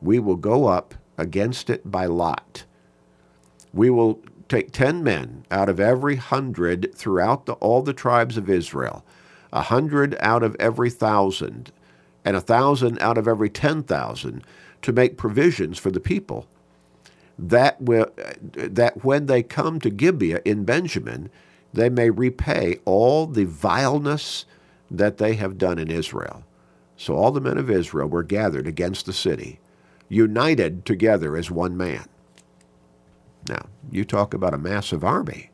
We 0.00 0.18
will 0.18 0.34
go 0.36 0.66
up 0.66 0.96
against 1.16 1.70
it 1.70 1.88
by 1.88 2.06
lot. 2.06 2.64
We 3.72 3.90
will 3.90 4.20
take 4.48 4.72
ten 4.72 5.04
men 5.04 5.44
out 5.52 5.68
of 5.68 5.78
every 5.78 6.16
hundred 6.16 6.92
throughout 6.96 7.46
the, 7.46 7.52
all 7.54 7.80
the 7.80 7.92
tribes 7.92 8.36
of 8.36 8.50
Israel, 8.50 9.04
a 9.52 9.62
hundred 9.62 10.16
out 10.18 10.42
of 10.42 10.56
every 10.58 10.90
thousand, 10.90 11.70
and 12.24 12.36
a 12.36 12.40
thousand 12.40 12.98
out 13.00 13.18
of 13.18 13.28
every 13.28 13.48
ten 13.48 13.84
thousand, 13.84 14.42
to 14.82 14.92
make 14.92 15.16
provisions 15.16 15.78
for 15.78 15.92
the 15.92 16.00
people. 16.00 16.48
That, 17.42 17.82
will, 17.82 18.06
that 18.52 19.04
when 19.04 19.26
they 19.26 19.42
come 19.42 19.80
to 19.80 19.90
Gibeah 19.90 20.42
in 20.44 20.64
Benjamin, 20.64 21.28
they 21.72 21.88
may 21.88 22.08
repay 22.08 22.78
all 22.84 23.26
the 23.26 23.46
vileness 23.46 24.44
that 24.88 25.18
they 25.18 25.34
have 25.34 25.58
done 25.58 25.78
in 25.78 25.90
Israel. 25.90 26.44
So 26.96 27.16
all 27.16 27.32
the 27.32 27.40
men 27.40 27.58
of 27.58 27.68
Israel 27.68 28.06
were 28.06 28.22
gathered 28.22 28.68
against 28.68 29.06
the 29.06 29.12
city, 29.12 29.58
united 30.08 30.84
together 30.86 31.36
as 31.36 31.50
one 31.50 31.76
man. 31.76 32.04
Now, 33.48 33.66
you 33.90 34.04
talk 34.04 34.34
about 34.34 34.54
a 34.54 34.58
massive 34.58 35.02
army. 35.02 35.50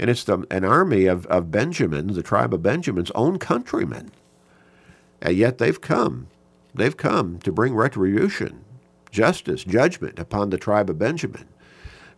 And 0.00 0.10
it's 0.10 0.24
the, 0.24 0.44
an 0.50 0.64
army 0.64 1.06
of, 1.06 1.26
of 1.26 1.52
Benjamin, 1.52 2.08
the 2.08 2.22
tribe 2.24 2.52
of 2.52 2.62
Benjamin's 2.62 3.12
own 3.14 3.38
countrymen. 3.38 4.10
And 5.22 5.36
yet 5.36 5.58
they've 5.58 5.80
come. 5.80 6.26
They've 6.74 6.96
come 6.96 7.38
to 7.40 7.52
bring 7.52 7.74
retribution, 7.74 8.64
justice, 9.10 9.64
judgment 9.64 10.18
upon 10.18 10.50
the 10.50 10.58
tribe 10.58 10.90
of 10.90 10.98
Benjamin. 10.98 11.48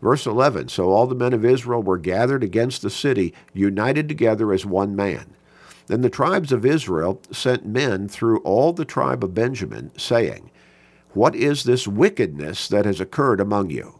Verse 0.00 0.26
11 0.26 0.68
So 0.68 0.90
all 0.90 1.06
the 1.06 1.14
men 1.14 1.32
of 1.32 1.44
Israel 1.44 1.82
were 1.82 1.98
gathered 1.98 2.42
against 2.42 2.82
the 2.82 2.90
city, 2.90 3.34
united 3.52 4.08
together 4.08 4.52
as 4.52 4.64
one 4.64 4.96
man. 4.96 5.34
Then 5.86 6.02
the 6.02 6.10
tribes 6.10 6.52
of 6.52 6.64
Israel 6.64 7.20
sent 7.32 7.66
men 7.66 8.08
through 8.08 8.38
all 8.38 8.72
the 8.72 8.84
tribe 8.84 9.24
of 9.24 9.34
Benjamin, 9.34 9.90
saying, 9.96 10.50
What 11.14 11.34
is 11.34 11.64
this 11.64 11.88
wickedness 11.88 12.68
that 12.68 12.84
has 12.84 13.00
occurred 13.00 13.40
among 13.40 13.70
you? 13.70 13.98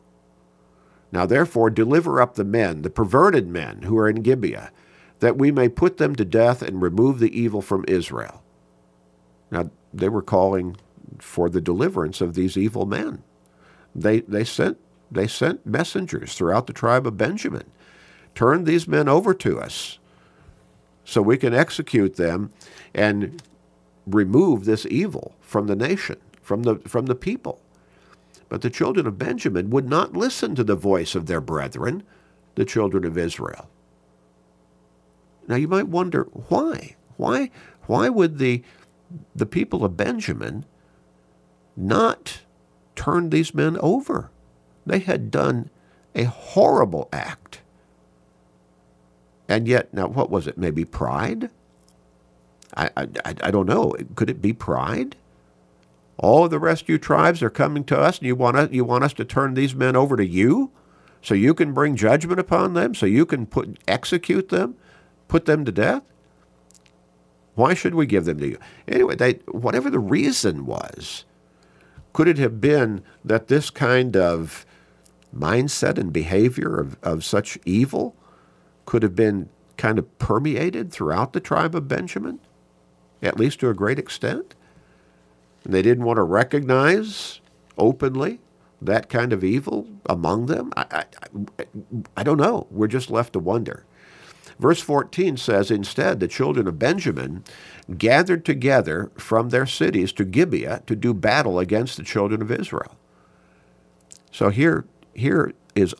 Now 1.12 1.26
therefore 1.26 1.70
deliver 1.70 2.20
up 2.20 2.34
the 2.34 2.44
men, 2.44 2.82
the 2.82 2.90
perverted 2.90 3.48
men 3.48 3.82
who 3.82 3.98
are 3.98 4.08
in 4.08 4.22
Gibeah, 4.22 4.70
that 5.18 5.36
we 5.36 5.50
may 5.50 5.68
put 5.68 5.96
them 5.96 6.14
to 6.16 6.24
death 6.24 6.62
and 6.62 6.80
remove 6.80 7.18
the 7.18 7.38
evil 7.38 7.60
from 7.60 7.84
Israel. 7.88 8.42
Now 9.50 9.70
they 9.92 10.08
were 10.08 10.22
calling 10.22 10.76
for 11.18 11.48
the 11.48 11.60
deliverance 11.60 12.20
of 12.20 12.34
these 12.34 12.56
evil 12.56 12.86
men. 12.86 13.22
They, 13.94 14.20
they, 14.20 14.44
sent, 14.44 14.78
they 15.10 15.26
sent 15.26 15.66
messengers 15.66 16.34
throughout 16.34 16.66
the 16.66 16.72
tribe 16.72 17.06
of 17.06 17.16
Benjamin. 17.16 17.64
Turn 18.34 18.64
these 18.64 18.86
men 18.86 19.08
over 19.08 19.34
to 19.34 19.58
us 19.58 19.98
so 21.04 21.20
we 21.20 21.36
can 21.36 21.52
execute 21.52 22.16
them 22.16 22.52
and 22.94 23.42
remove 24.06 24.64
this 24.64 24.86
evil 24.86 25.34
from 25.40 25.66
the 25.66 25.76
nation, 25.76 26.16
from 26.40 26.62
the, 26.62 26.76
from 26.76 27.06
the 27.06 27.14
people. 27.14 27.60
But 28.48 28.62
the 28.62 28.70
children 28.70 29.06
of 29.06 29.18
Benjamin 29.18 29.70
would 29.70 29.88
not 29.88 30.12
listen 30.12 30.54
to 30.54 30.64
the 30.64 30.76
voice 30.76 31.14
of 31.14 31.26
their 31.26 31.40
brethren, 31.40 32.02
the 32.54 32.64
children 32.64 33.04
of 33.04 33.18
Israel. 33.18 33.68
Now 35.48 35.56
you 35.56 35.68
might 35.68 35.88
wonder 35.88 36.24
why? 36.48 36.96
Why, 37.16 37.50
why 37.86 38.08
would 38.08 38.38
the, 38.38 38.62
the 39.34 39.46
people 39.46 39.84
of 39.84 39.96
Benjamin 39.96 40.64
not 41.80 42.40
turn 42.96 43.30
these 43.30 43.54
men 43.54 43.78
over? 43.78 44.30
They 44.86 45.00
had 45.00 45.30
done 45.30 45.70
a 46.14 46.24
horrible 46.24 47.08
act. 47.12 47.60
And 49.48 49.66
yet, 49.66 49.92
now 49.92 50.06
what 50.06 50.30
was 50.30 50.46
it? 50.46 50.58
Maybe 50.58 50.84
pride? 50.84 51.50
I, 52.76 52.90
I, 52.96 53.08
I 53.24 53.50
don't 53.50 53.66
know. 53.66 53.94
Could 54.14 54.30
it 54.30 54.40
be 54.40 54.52
pride? 54.52 55.16
all 56.22 56.48
the 56.48 56.58
rescue 56.58 56.98
tribes 56.98 57.42
are 57.42 57.50
coming 57.50 57.82
to 57.84 57.98
us, 57.98 58.18
and 58.18 58.26
you 58.26 58.36
want 58.36 58.56
us, 58.56 58.70
you 58.70 58.84
want 58.84 59.04
us 59.04 59.14
to 59.14 59.24
turn 59.24 59.54
these 59.54 59.74
men 59.74 59.96
over 59.96 60.16
to 60.16 60.26
you, 60.26 60.70
so 61.22 61.34
you 61.34 61.54
can 61.54 61.72
bring 61.72 61.96
judgment 61.96 62.38
upon 62.38 62.74
them, 62.74 62.94
so 62.94 63.06
you 63.06 63.24
can 63.24 63.46
put 63.46 63.78
execute 63.88 64.50
them, 64.50 64.76
put 65.28 65.46
them 65.46 65.64
to 65.64 65.72
death. 65.72 66.02
Why 67.54 67.72
should 67.74 67.94
we 67.94 68.06
give 68.06 68.26
them 68.26 68.38
to 68.38 68.48
you? 68.48 68.58
Anyway, 68.86 69.16
they, 69.16 69.34
whatever 69.48 69.88
the 69.88 69.98
reason 69.98 70.66
was, 70.66 71.24
could 72.12 72.28
it 72.28 72.38
have 72.38 72.60
been 72.60 73.02
that 73.24 73.48
this 73.48 73.70
kind 73.70 74.16
of 74.16 74.66
mindset 75.34 75.98
and 75.98 76.12
behavior 76.12 76.78
of, 76.78 76.96
of 77.02 77.24
such 77.24 77.58
evil 77.64 78.16
could 78.84 79.02
have 79.02 79.14
been 79.14 79.48
kind 79.76 79.98
of 79.98 80.18
permeated 80.18 80.90
throughout 80.92 81.32
the 81.32 81.40
tribe 81.40 81.74
of 81.74 81.88
Benjamin, 81.88 82.40
at 83.22 83.38
least 83.38 83.60
to 83.60 83.68
a 83.68 83.74
great 83.74 83.98
extent? 83.98 84.54
And 85.64 85.72
they 85.72 85.82
didn't 85.82 86.04
want 86.04 86.16
to 86.16 86.22
recognize 86.22 87.40
openly 87.78 88.40
that 88.82 89.08
kind 89.08 89.32
of 89.32 89.44
evil 89.44 89.86
among 90.06 90.46
them? 90.46 90.72
I, 90.76 91.04
I, 91.58 91.64
I, 92.16 92.22
don't 92.22 92.38
know. 92.38 92.66
We're 92.70 92.86
just 92.86 93.10
left 93.10 93.34
to 93.34 93.38
wonder. 93.38 93.84
Verse 94.58 94.80
14 94.80 95.36
says, 95.36 95.70
Instead, 95.70 96.20
the 96.20 96.28
children 96.28 96.66
of 96.66 96.78
Benjamin 96.78 97.44
gathered 97.98 98.44
together 98.44 99.10
from 99.16 99.48
their 99.48 99.66
cities 99.66 100.12
to 100.12 100.24
Gibeah 100.24 100.82
to 100.86 100.96
do 100.96 101.12
battle 101.14 101.58
against 101.58 101.96
the 101.96 102.02
children 102.02 102.42
of 102.42 102.50
Israel. 102.50 102.96
So 104.30 104.50
here, 104.50 104.84
here, 105.14 105.52
is, 105.74 105.94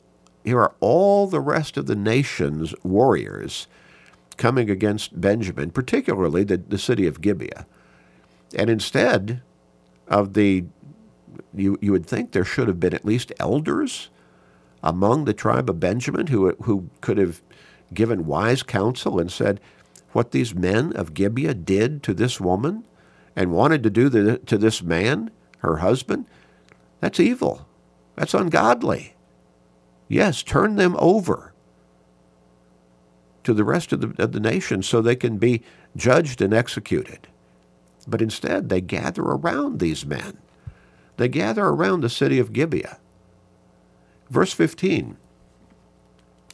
here 0.45 0.61
are 0.61 0.75
all 0.81 1.27
the 1.27 1.41
rest 1.41 1.77
of 1.77 1.87
the 1.87 1.97
nation's 1.97 2.75
warriors 2.85 3.67
coming 4.37 4.71
against 4.71 5.21
Benjamin, 5.21 5.71
particularly 5.71 6.45
the, 6.45 6.57
the 6.57 6.79
city 6.79 7.07
of 7.07 7.21
Gibeah. 7.21 7.67
And 8.57 8.71
instead, 8.71 9.43
of 10.11 10.35
the, 10.35 10.65
you, 11.55 11.79
you 11.81 11.93
would 11.93 12.05
think 12.05 12.33
there 12.33 12.45
should 12.45 12.69
have 12.69 12.81
been 12.81 12.93
at 12.93 13.05
least 13.05 13.33
elders 13.39 14.11
among 14.83 15.25
the 15.25 15.33
tribe 15.33 15.71
of 15.71 15.81
Benjamin 15.81 16.27
who, 16.27 16.51
who 16.63 16.91
could 17.01 17.17
have 17.17 17.41
given 17.95 18.27
wise 18.27 18.63
counsel 18.63 19.19
and 19.21 19.31
said, 19.31 19.61
What 20.13 20.33
these 20.33 20.55
men 20.55 20.93
of 20.95 21.15
Gibeah 21.15 21.55
did 21.55 22.03
to 22.03 22.15
this 22.15 22.41
woman 22.41 22.85
and 23.37 23.53
wanted 23.53 23.83
to 23.85 23.91
do 23.91 24.09
the, 24.09 24.39
to 24.39 24.59
this 24.59 24.83
man, 24.83 25.31
her 25.59 25.79
husband, 25.79 26.27
that's 27.01 27.21
evil. 27.21 27.67
That's 28.17 28.35
ungodly. 28.35 29.15
Yes, 30.09 30.43
turn 30.43 30.77
them 30.77 30.97
over 30.99 31.53
to 33.45 33.55
the 33.55 33.65
rest 33.65 33.93
of 33.93 34.01
the, 34.01 34.23
of 34.23 34.33
the 34.33 34.41
nation 34.41 34.83
so 34.83 35.01
they 35.01 35.17
can 35.17 35.39
be 35.39 35.63
judged 35.97 36.43
and 36.43 36.53
executed. 36.53 37.29
But 38.07 38.21
instead, 38.21 38.69
they 38.69 38.81
gather 38.81 39.23
around 39.23 39.79
these 39.79 40.05
men. 40.05 40.39
They 41.17 41.29
gather 41.29 41.65
around 41.65 42.01
the 42.01 42.11
city 42.11 42.39
of 42.39 42.53
Gibeah. 42.53 42.99
Verse 44.31 44.53
15. 44.53 45.17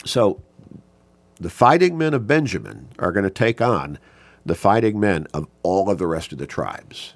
So 0.04 0.42
the 1.38 1.50
fighting 1.50 1.98
men 1.98 2.14
of 2.14 2.26
Benjamin 2.26 2.88
are 2.98 3.12
going 3.12 3.24
to 3.24 3.30
take 3.30 3.60
on 3.60 3.98
the 4.44 4.54
fighting 4.54 4.98
men 4.98 5.26
of 5.34 5.46
all 5.62 5.90
of 5.90 5.98
the 5.98 6.06
rest 6.06 6.32
of 6.32 6.38
the 6.38 6.46
tribes. 6.46 7.12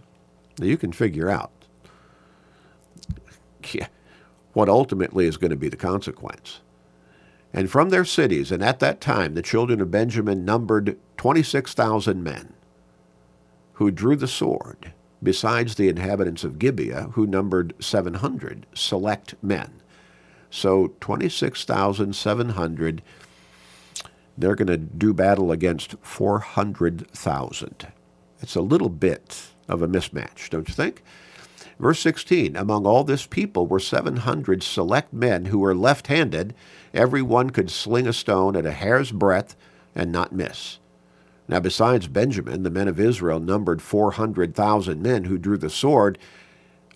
Now 0.59 0.67
you 0.67 0.77
can 0.77 0.93
figure 0.93 1.31
out 1.31 1.53
what 4.53 4.69
ultimately 4.69 5.27
is 5.27 5.37
going 5.37 5.53
to 5.53 5.57
be 5.57 5.69
the 5.69 5.77
consequence. 5.77 6.61
And 7.53 7.71
from 7.71 7.91
their 7.91 8.05
cities, 8.05 8.53
and 8.53 8.63
at 8.63 8.79
that 8.81 9.01
time 9.01 9.35
the 9.35 9.43
children 9.43 9.81
of 9.81 9.91
Benjamin 9.91 10.45
numbered 10.45 10.99
26,000 11.17 12.23
men 12.23 12.55
who 13.75 13.91
drew 13.91 14.17
the 14.17 14.29
sword, 14.29 14.93
besides 15.23 15.75
the 15.75 15.89
inhabitants 15.89 16.45
of 16.45 16.59
Gibeah, 16.59 17.11
who 17.13 17.27
numbered 17.27 17.75
700 17.81 18.67
select 18.75 19.35
men. 19.43 19.81
So 20.51 20.95
26,700, 21.01 23.03
they're 24.41 24.55
going 24.55 24.69
to 24.69 24.77
do 24.77 25.13
battle 25.13 25.53
against 25.53 25.97
400,000. 26.03 27.87
It's 28.41 28.55
a 28.55 28.61
little 28.61 28.89
bit 28.89 29.49
of 29.69 29.83
a 29.83 29.89
mismatch, 29.89 30.49
don't 30.51 30.69
you 30.69 30.75
think? 30.75 31.03
Verse 31.79 32.01
16 32.01 32.57
Among 32.57 32.87
all 32.87 33.05
this 33.05 33.27
people 33.27 33.67
were 33.67 33.81
700 33.81 34.63
select 34.63 35.13
men 35.13 35.47
who 35.47 35.59
were 35.59 35.75
left 35.75 36.09
handed. 36.09 36.55
Every 36.93 37.23
one 37.23 37.51
could 37.51 37.71
sling 37.71 38.07
a 38.07 38.13
stone 38.13 38.57
at 38.57 38.67
a 38.67 38.73
hair's 38.73 39.13
breadth 39.13 39.57
and 39.95 40.13
not 40.13 40.33
miss. 40.33 40.79
Now, 41.49 41.59
besides 41.59 42.07
Benjamin, 42.07 42.63
the 42.63 42.71
men 42.71 42.87
of 42.87 43.01
Israel 43.01 43.41
numbered 43.41 43.83
400,000 43.83 45.03
men 45.03 45.25
who 45.25 45.37
drew 45.37 45.57
the 45.57 45.71
sword. 45.71 46.19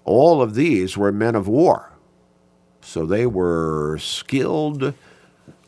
All 0.05 0.41
of 0.41 0.55
these 0.55 0.97
were 0.97 1.11
men 1.11 1.35
of 1.35 1.49
war. 1.49 1.93
So 2.81 3.05
they 3.07 3.27
were 3.27 3.99
skilled 3.99 4.95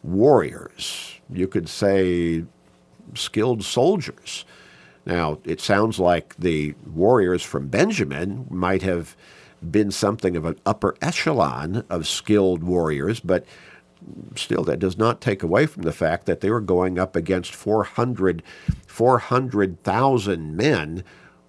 warriors. 0.02 1.15
You 1.30 1.48
could 1.48 1.68
say 1.68 2.44
skilled 3.14 3.64
soldiers. 3.64 4.44
Now, 5.04 5.38
it 5.44 5.60
sounds 5.60 6.00
like 6.00 6.36
the 6.36 6.74
warriors 6.84 7.42
from 7.42 7.68
Benjamin 7.68 8.46
might 8.50 8.82
have 8.82 9.16
been 9.70 9.90
something 9.90 10.36
of 10.36 10.44
an 10.44 10.58
upper 10.66 10.96
echelon 11.00 11.84
of 11.88 12.06
skilled 12.06 12.62
warriors, 12.62 13.20
but 13.20 13.44
still, 14.34 14.64
that 14.64 14.78
does 14.78 14.98
not 14.98 15.20
take 15.20 15.42
away 15.42 15.66
from 15.66 15.82
the 15.82 15.92
fact 15.92 16.26
that 16.26 16.40
they 16.40 16.50
were 16.50 16.60
going 16.60 16.98
up 16.98 17.16
against 17.16 17.54
400, 17.54 18.42
400,000 18.86 20.56
men 20.56 21.04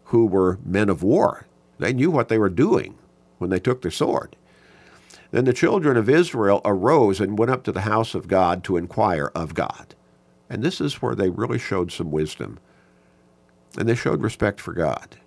who 0.06 0.26
were 0.26 0.60
men 0.64 0.90
of 0.90 1.04
war. 1.04 1.46
They 1.80 1.94
knew 1.94 2.10
what 2.10 2.30
they 2.30 2.38
were 2.38 2.50
doing 2.50 2.96
when 3.38 3.50
they 3.50 3.60
took 3.60 3.82
the 3.82 3.92
sword. 3.92 4.36
Then 5.32 5.46
the 5.46 5.54
children 5.54 5.98
of 5.98 6.10
Israel 6.10 6.62
arose 6.64 7.20
and 7.20 7.38
went 7.38 7.52
up 7.52 7.64
to 7.64 7.72
the 7.72 7.82
house 7.82 8.16
of 8.16 8.28
God 8.28 8.64
to 8.64 8.78
inquire 8.78 9.32
of 9.36 9.54
God. 9.54 9.96
And 10.50 10.64
this 10.64 10.80
is 10.80 11.02
where 11.02 11.16
they 11.16 11.30
really 11.30 11.60
showed 11.60 11.92
some 11.92 12.12
wisdom. 12.12 12.60
And 13.78 13.88
they 13.88 13.96
showed 13.96 14.22
respect 14.22 14.62
for 14.62 14.74
God. 14.74 15.18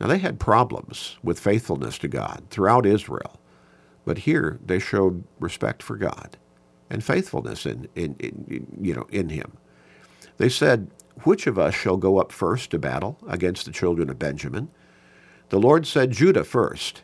Now, 0.00 0.06
they 0.06 0.18
had 0.18 0.38
problems 0.38 1.16
with 1.22 1.40
faithfulness 1.40 1.98
to 1.98 2.08
God 2.08 2.44
throughout 2.50 2.86
Israel. 2.86 3.40
But 4.04 4.18
here 4.18 4.58
they 4.64 4.78
showed 4.78 5.24
respect 5.40 5.82
for 5.82 5.96
God 5.96 6.36
and 6.90 7.04
faithfulness 7.04 7.66
in, 7.66 7.88
in, 7.94 8.16
in, 8.18 8.78
you 8.80 8.94
know, 8.94 9.06
in 9.10 9.28
him. 9.28 9.52
They 10.36 10.48
said, 10.48 10.90
Which 11.24 11.46
of 11.46 11.58
us 11.58 11.74
shall 11.74 11.96
go 11.96 12.18
up 12.18 12.32
first 12.32 12.70
to 12.70 12.78
battle 12.78 13.18
against 13.28 13.66
the 13.66 13.72
children 13.72 14.08
of 14.08 14.18
Benjamin? 14.18 14.70
The 15.50 15.58
Lord 15.58 15.86
said, 15.86 16.12
Judah 16.12 16.44
first. 16.44 17.02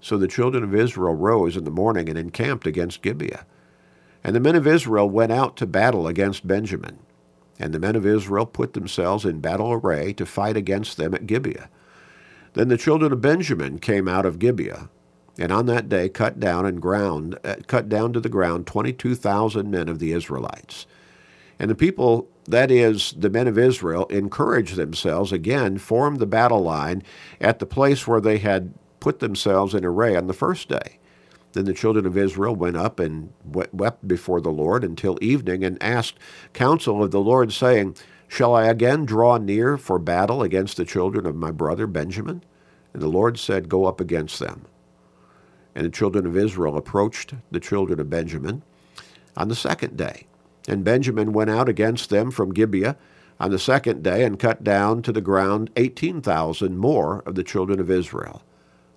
So 0.00 0.16
the 0.16 0.28
children 0.28 0.62
of 0.62 0.74
Israel 0.74 1.14
rose 1.14 1.56
in 1.56 1.64
the 1.64 1.70
morning 1.70 2.08
and 2.08 2.18
encamped 2.18 2.66
against 2.66 3.02
Gibeah. 3.02 3.46
And 4.22 4.34
the 4.34 4.40
men 4.40 4.56
of 4.56 4.66
Israel 4.66 5.08
went 5.08 5.32
out 5.32 5.56
to 5.56 5.66
battle 5.66 6.06
against 6.06 6.46
Benjamin. 6.46 6.98
And 7.58 7.74
the 7.74 7.80
men 7.80 7.96
of 7.96 8.06
Israel 8.06 8.46
put 8.46 8.74
themselves 8.74 9.24
in 9.24 9.40
battle 9.40 9.72
array 9.72 10.12
to 10.12 10.24
fight 10.24 10.56
against 10.56 10.96
them 10.96 11.14
at 11.14 11.26
Gibeah. 11.26 11.68
Then 12.54 12.68
the 12.68 12.76
children 12.76 13.12
of 13.12 13.20
Benjamin 13.20 13.78
came 13.78 14.08
out 14.08 14.24
of 14.24 14.38
Gibeah, 14.38 14.88
and 15.38 15.52
on 15.52 15.66
that 15.66 15.88
day 15.88 16.08
cut 16.08 16.40
down 16.40 16.66
and 16.66 16.80
ground, 16.80 17.38
uh, 17.44 17.56
cut 17.66 17.88
down 17.88 18.12
to 18.12 18.20
the 18.20 18.28
ground 18.28 18.66
twenty-two 18.66 19.14
thousand 19.14 19.70
men 19.70 19.88
of 19.88 19.98
the 19.98 20.12
Israelites. 20.12 20.86
And 21.58 21.70
the 21.70 21.74
people, 21.74 22.28
that 22.46 22.70
is, 22.70 23.14
the 23.16 23.30
men 23.30 23.48
of 23.48 23.58
Israel, 23.58 24.06
encouraged 24.06 24.76
themselves 24.76 25.32
again, 25.32 25.78
formed 25.78 26.20
the 26.20 26.26
battle 26.26 26.62
line 26.62 27.02
at 27.40 27.58
the 27.58 27.66
place 27.66 28.06
where 28.06 28.20
they 28.20 28.38
had 28.38 28.72
put 29.00 29.20
themselves 29.20 29.74
in 29.74 29.84
array 29.84 30.16
on 30.16 30.26
the 30.26 30.32
first 30.32 30.68
day. 30.68 30.98
Then 31.52 31.64
the 31.64 31.72
children 31.72 32.06
of 32.06 32.16
Israel 32.16 32.54
went 32.54 32.76
up 32.76 33.00
and 33.00 33.32
wept 33.44 34.06
before 34.06 34.40
the 34.40 34.50
Lord 34.50 34.84
until 34.84 35.18
evening 35.20 35.64
and 35.64 35.82
asked 35.82 36.18
counsel 36.52 37.02
of 37.02 37.10
the 37.10 37.20
Lord, 37.20 37.52
saying, 37.52 37.96
Shall 38.28 38.54
I 38.54 38.66
again 38.66 39.06
draw 39.06 39.38
near 39.38 39.78
for 39.78 39.98
battle 39.98 40.42
against 40.42 40.76
the 40.76 40.84
children 40.84 41.26
of 41.26 41.34
my 41.34 41.50
brother 41.50 41.86
Benjamin? 41.86 42.42
And 42.92 43.02
the 43.02 43.08
Lord 43.08 43.38
said, 43.38 43.68
Go 43.68 43.86
up 43.86 44.00
against 44.00 44.38
them. 44.38 44.66
And 45.74 45.86
the 45.86 45.90
children 45.90 46.26
of 46.26 46.36
Israel 46.36 46.76
approached 46.76 47.34
the 47.50 47.60
children 47.60 47.98
of 47.98 48.10
Benjamin 48.10 48.62
on 49.36 49.48
the 49.48 49.54
second 49.54 49.96
day. 49.96 50.26
And 50.68 50.84
Benjamin 50.84 51.32
went 51.32 51.50
out 51.50 51.68
against 51.68 52.10
them 52.10 52.30
from 52.30 52.52
Gibeah 52.52 52.96
on 53.40 53.50
the 53.50 53.58
second 53.58 54.02
day 54.02 54.24
and 54.24 54.38
cut 54.38 54.62
down 54.62 55.00
to 55.02 55.12
the 55.12 55.20
ground 55.20 55.70
18,000 55.76 56.76
more 56.76 57.22
of 57.24 57.36
the 57.36 57.44
children 57.44 57.80
of 57.80 57.90
Israel. 57.90 58.42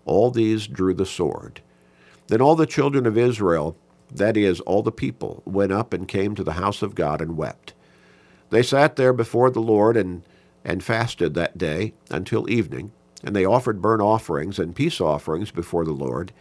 All 0.05 0.31
these 0.31 0.67
drew 0.67 0.93
the 0.93 1.05
sword. 1.05 1.61
Then 2.27 2.41
all 2.41 2.55
the 2.55 2.65
children 2.65 3.05
of 3.05 3.17
Israel, 3.17 3.75
that 4.09 4.37
is, 4.37 4.59
all 4.61 4.83
the 4.83 4.91
people, 4.91 5.43
went 5.45 5.71
up 5.71 5.93
and 5.93 6.07
came 6.07 6.35
to 6.35 6.43
the 6.43 6.53
house 6.53 6.81
of 6.81 6.95
God 6.95 7.21
and 7.21 7.37
wept. 7.37 7.73
They 8.49 8.63
sat 8.63 8.95
there 8.95 9.13
before 9.13 9.49
the 9.49 9.61
Lord 9.61 9.95
and, 9.97 10.23
and 10.63 10.83
fasted 10.83 11.33
that 11.33 11.57
day 11.57 11.93
until 12.09 12.49
evening, 12.49 12.91
and 13.23 13.35
they 13.35 13.45
offered 13.45 13.81
burnt 13.81 14.01
offerings 14.01 14.59
and 14.59 14.75
peace 14.75 14.99
offerings 15.01 15.51
before 15.51 15.85
the 15.85 15.91
Lord. 15.93 16.31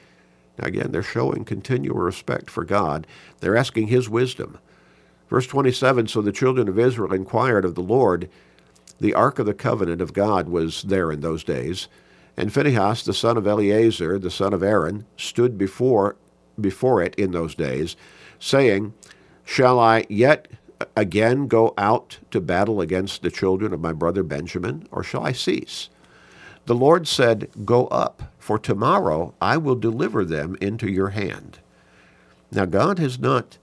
Now 0.59 0.66
again, 0.66 0.90
they're 0.92 1.03
showing 1.03 1.44
continual 1.44 1.99
respect 1.99 2.51
for 2.51 2.64
God. 2.64 3.07
They're 3.40 3.57
asking 3.57 3.88
His 3.88 4.09
wisdom. 4.09 4.59
Verse 5.29 5.46
27 5.46 6.09
So 6.09 6.20
the 6.20 6.33
children 6.33 6.68
of 6.68 6.79
Israel 6.79 7.12
inquired 7.12 7.64
of 7.64 7.77
the 7.77 7.83
Lord. 7.83 8.29
The 8.99 9.14
ark 9.14 9.38
of 9.38 9.46
the 9.46 9.55
covenant 9.55 10.03
of 10.03 10.12
God 10.12 10.49
was 10.49 10.83
there 10.83 11.11
in 11.11 11.20
those 11.20 11.44
days 11.44 11.88
and 12.40 12.50
Phinehas, 12.50 13.03
the 13.03 13.12
son 13.12 13.37
of 13.37 13.46
Eleazar, 13.46 14.18
the 14.18 14.31
son 14.31 14.55
of 14.55 14.62
Aaron, 14.62 15.05
stood 15.18 15.59
before, 15.59 16.16
before 16.59 17.03
it 17.03 17.14
in 17.16 17.33
those 17.33 17.55
days, 17.55 17.96
saying, 18.38 18.94
Shall 19.44 19.79
I 19.79 20.07
yet 20.09 20.48
again 20.96 21.48
go 21.48 21.74
out 21.76 22.16
to 22.31 22.40
battle 22.40 22.81
against 22.81 23.20
the 23.20 23.31
children 23.31 23.74
of 23.74 23.83
my 23.83 23.92
brother 23.92 24.22
Benjamin, 24.22 24.88
or 24.90 25.05
shall 25.05 25.22
I 25.22 25.33
cease? 25.33 25.90
The 26.64 26.74
Lord 26.74 27.07
said, 27.07 27.50
Go 27.66 27.88
up, 27.88 28.33
for 28.38 28.59
tomorrow 28.59 29.35
I 29.38 29.59
will 29.59 29.76
deliver 29.76 30.24
them 30.24 30.57
into 30.62 30.90
your 30.90 31.11
hand. 31.11 31.59
Now, 32.50 32.64
God 32.64 32.98
has 32.98 33.18
not 33.18 33.59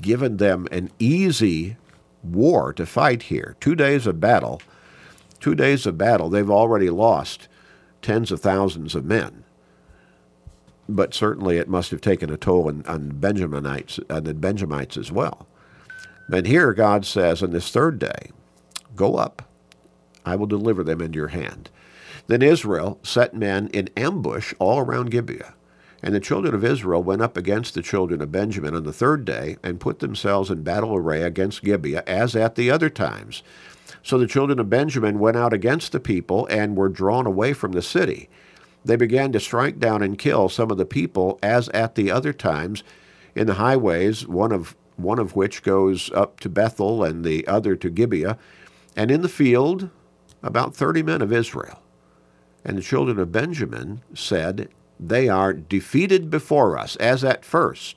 given 0.00 0.38
them 0.38 0.66
an 0.72 0.90
easy 0.98 1.76
war 2.24 2.72
to 2.72 2.86
fight 2.86 3.24
here. 3.24 3.54
Two 3.60 3.76
days 3.76 4.08
of 4.08 4.18
battle 4.18 4.60
two 5.42 5.54
days 5.56 5.84
of 5.86 5.98
battle, 5.98 6.30
they've 6.30 6.50
already 6.50 6.88
lost 6.88 7.48
tens 8.00 8.30
of 8.30 8.40
thousands 8.40 8.94
of 8.94 9.04
men. 9.04 9.44
But 10.88 11.14
certainly 11.14 11.58
it 11.58 11.68
must 11.68 11.90
have 11.90 12.00
taken 12.00 12.30
a 12.30 12.36
toll 12.36 12.68
on, 12.68 12.84
on 12.86 13.12
Benjaminites, 13.12 13.98
on 14.08 14.24
the 14.24 14.34
Benjamites 14.34 14.96
as 14.96 15.10
well. 15.10 15.46
And 16.32 16.46
here 16.46 16.72
God 16.72 17.04
says 17.04 17.42
on 17.42 17.50
this 17.50 17.70
third 17.70 17.98
day, 17.98 18.30
Go 18.94 19.16
up, 19.16 19.42
I 20.24 20.36
will 20.36 20.46
deliver 20.46 20.84
them 20.84 21.00
into 21.00 21.16
your 21.16 21.28
hand. 21.28 21.70
Then 22.28 22.42
Israel 22.42 23.00
set 23.02 23.34
men 23.34 23.68
in 23.68 23.90
ambush 23.96 24.54
all 24.58 24.78
around 24.78 25.10
Gibeah. 25.10 25.54
And 26.04 26.14
the 26.14 26.20
children 26.20 26.54
of 26.54 26.64
Israel 26.64 27.02
went 27.02 27.22
up 27.22 27.36
against 27.36 27.74
the 27.74 27.82
children 27.82 28.20
of 28.20 28.32
Benjamin 28.32 28.74
on 28.74 28.84
the 28.84 28.92
third 28.92 29.24
day 29.24 29.56
and 29.62 29.80
put 29.80 29.98
themselves 29.98 30.50
in 30.50 30.62
battle 30.62 30.94
array 30.94 31.22
against 31.22 31.62
Gibeah 31.62 32.02
as 32.06 32.34
at 32.36 32.54
the 32.54 32.70
other 32.70 32.90
times. 32.90 33.42
So 34.02 34.18
the 34.18 34.26
children 34.26 34.58
of 34.58 34.70
Benjamin 34.70 35.18
went 35.18 35.36
out 35.36 35.52
against 35.52 35.92
the 35.92 36.00
people 36.00 36.46
and 36.46 36.76
were 36.76 36.88
drawn 36.88 37.26
away 37.26 37.52
from 37.52 37.72
the 37.72 37.82
city. 37.82 38.28
they 38.84 38.96
began 38.96 39.30
to 39.30 39.38
strike 39.38 39.78
down 39.78 40.02
and 40.02 40.18
kill 40.18 40.48
some 40.48 40.70
of 40.70 40.76
the 40.76 40.84
people 40.84 41.38
as 41.42 41.68
at 41.68 41.94
the 41.94 42.10
other 42.10 42.32
times 42.32 42.82
in 43.34 43.46
the 43.46 43.54
highways, 43.54 44.26
one 44.26 44.52
of 44.52 44.74
one 44.96 45.18
of 45.18 45.34
which 45.34 45.62
goes 45.62 46.10
up 46.12 46.38
to 46.40 46.48
Bethel 46.48 47.02
and 47.02 47.24
the 47.24 47.46
other 47.46 47.74
to 47.76 47.90
Gibeah, 47.90 48.38
and 48.94 49.10
in 49.10 49.22
the 49.22 49.28
field 49.28 49.88
about 50.42 50.76
thirty 50.76 51.02
men 51.02 51.22
of 51.22 51.32
Israel. 51.32 51.80
And 52.64 52.76
the 52.78 52.82
children 52.82 53.18
of 53.18 53.32
Benjamin 53.32 54.02
said, 54.14 54.68
They 55.00 55.28
are 55.28 55.52
defeated 55.52 56.30
before 56.30 56.78
us, 56.78 56.96
as 56.96 57.24
at 57.24 57.44
first. 57.44 57.96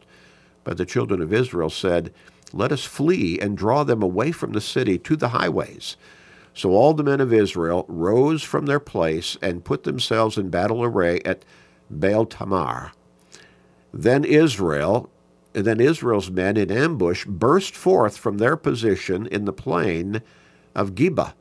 But 0.63 0.77
the 0.77 0.85
children 0.85 1.21
of 1.21 1.33
Israel 1.33 1.69
said, 1.69 2.13
Let 2.53 2.71
us 2.71 2.85
flee 2.85 3.39
and 3.39 3.57
draw 3.57 3.83
them 3.83 4.01
away 4.01 4.31
from 4.31 4.53
the 4.53 4.61
city 4.61 4.97
to 4.99 5.15
the 5.15 5.29
highways. 5.29 5.97
So 6.53 6.71
all 6.71 6.93
the 6.93 7.03
men 7.03 7.21
of 7.21 7.33
Israel 7.33 7.85
rose 7.87 8.43
from 8.43 8.65
their 8.65 8.79
place 8.79 9.37
and 9.41 9.65
put 9.65 9.83
themselves 9.83 10.37
in 10.37 10.49
battle 10.49 10.83
array 10.83 11.21
at 11.25 11.43
Baal 11.89 12.25
Tamar. 12.25 12.93
Then 13.93 14.23
Israel, 14.23 15.09
then 15.53 15.79
Israel's 15.79 16.31
men 16.31 16.57
in 16.57 16.71
ambush 16.71 17.25
burst 17.25 17.75
forth 17.75 18.17
from 18.17 18.37
their 18.37 18.55
position 18.57 19.27
in 19.27 19.45
the 19.45 19.53
plain 19.53 20.21
of 20.73 20.95
Geba 20.95 21.33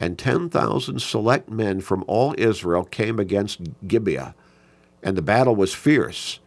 and 0.00 0.18
10,000 0.18 1.00
select 1.00 1.50
men 1.50 1.80
from 1.80 2.04
all 2.08 2.34
Israel 2.38 2.84
came 2.84 3.20
against 3.20 3.60
Gibeah, 3.86 4.34
and 5.02 5.16
the 5.16 5.22
battle 5.22 5.54
was 5.54 5.74
fierce. 5.74 6.40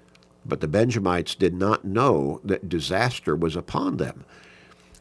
But 0.46 0.62
the 0.62 0.68
Benjamites 0.68 1.36
did 1.36 1.54
not 1.54 1.86
know 1.86 2.42
that 2.44 2.70
disaster 2.70 3.36
was 3.36 3.56
upon 3.56 3.98
them. 3.98 4.26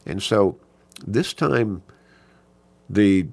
And 0.05 0.21
so 0.21 0.57
this 1.05 1.33
time, 1.33 1.83
the 2.89 3.27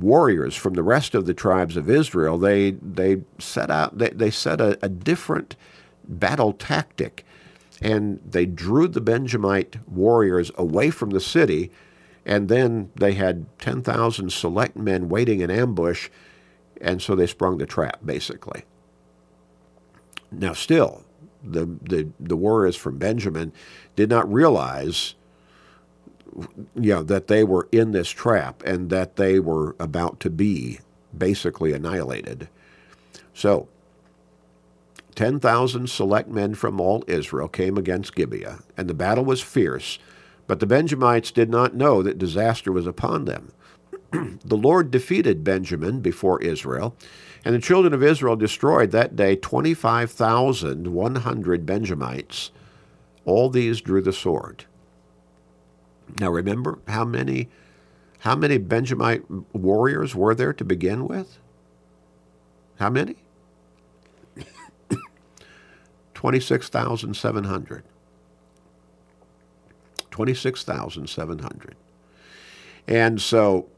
warriors 0.00 0.54
from 0.56 0.74
the 0.74 0.82
rest 0.82 1.14
of 1.14 1.26
the 1.26 1.34
tribes 1.34 1.76
of 1.76 1.90
Israel, 1.90 2.38
they, 2.38 2.72
they 2.72 3.22
set 3.38 3.70
out, 3.70 3.98
they, 3.98 4.10
they 4.10 4.30
set 4.30 4.60
a, 4.60 4.78
a 4.82 4.88
different 4.88 5.56
battle 6.04 6.52
tactic. 6.52 7.24
And 7.80 8.20
they 8.28 8.46
drew 8.46 8.88
the 8.88 9.00
Benjamite 9.00 9.76
warriors 9.88 10.50
away 10.56 10.90
from 10.90 11.10
the 11.10 11.20
city 11.20 11.70
and 12.24 12.48
then 12.48 12.90
they 12.94 13.12
had 13.14 13.46
10,000 13.58 14.32
select 14.32 14.76
men 14.76 15.08
waiting 15.08 15.40
in 15.40 15.50
ambush, 15.50 16.08
and 16.80 17.00
so 17.00 17.14
they 17.14 17.26
sprung 17.26 17.58
the 17.58 17.66
trap, 17.66 18.00
basically. 18.04 18.64
Now, 20.30 20.52
still, 20.52 21.04
the, 21.42 21.66
the, 21.82 22.08
the 22.18 22.36
warriors 22.36 22.76
from 22.76 22.98
Benjamin 22.98 23.52
did 23.96 24.08
not 24.08 24.30
realize 24.32 25.14
you 26.74 26.94
know, 26.94 27.02
that 27.02 27.26
they 27.26 27.42
were 27.42 27.68
in 27.72 27.92
this 27.92 28.08
trap 28.08 28.62
and 28.64 28.90
that 28.90 29.16
they 29.16 29.40
were 29.40 29.74
about 29.80 30.20
to 30.20 30.30
be 30.30 30.80
basically 31.16 31.72
annihilated. 31.72 32.48
So, 33.34 33.68
10,000 35.16 35.90
select 35.90 36.28
men 36.28 36.54
from 36.54 36.80
all 36.80 37.04
Israel 37.08 37.48
came 37.48 37.76
against 37.76 38.14
Gibeah, 38.14 38.60
and 38.76 38.88
the 38.88 38.94
battle 38.94 39.24
was 39.24 39.40
fierce 39.40 39.98
but 40.50 40.58
the 40.58 40.66
Benjamites 40.66 41.30
did 41.30 41.48
not 41.48 41.76
know 41.76 42.02
that 42.02 42.18
disaster 42.18 42.72
was 42.72 42.84
upon 42.84 43.24
them. 43.24 43.52
the 44.44 44.56
Lord 44.56 44.90
defeated 44.90 45.44
Benjamin 45.44 46.00
before 46.00 46.42
Israel, 46.42 46.96
and 47.44 47.54
the 47.54 47.60
children 47.60 47.94
of 47.94 48.02
Israel 48.02 48.34
destroyed 48.36 48.90
that 48.92 49.16
day 49.16 49.36
25,100 49.36 51.66
Benjamites. 51.66 52.50
All 53.24 53.48
these 53.48 53.80
drew 53.80 54.02
the 54.02 54.12
sword. 54.12 54.64
Now 56.18 56.30
remember 56.30 56.78
how 56.88 57.04
many 57.04 57.48
how 58.20 58.36
many 58.36 58.58
Benjamite 58.58 59.24
warriors 59.54 60.14
were 60.14 60.34
there 60.34 60.52
to 60.52 60.64
begin 60.64 61.08
with? 61.08 61.38
How 62.78 62.90
many? 62.90 63.16
26,700. 66.14 67.84
26,700. 70.10 71.76
And 72.86 73.22
so 73.22 73.68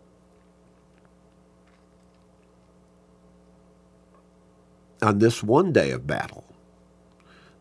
on 5.02 5.18
this 5.18 5.42
one 5.42 5.72
day 5.72 5.90
of 5.90 6.06
battle, 6.06 6.44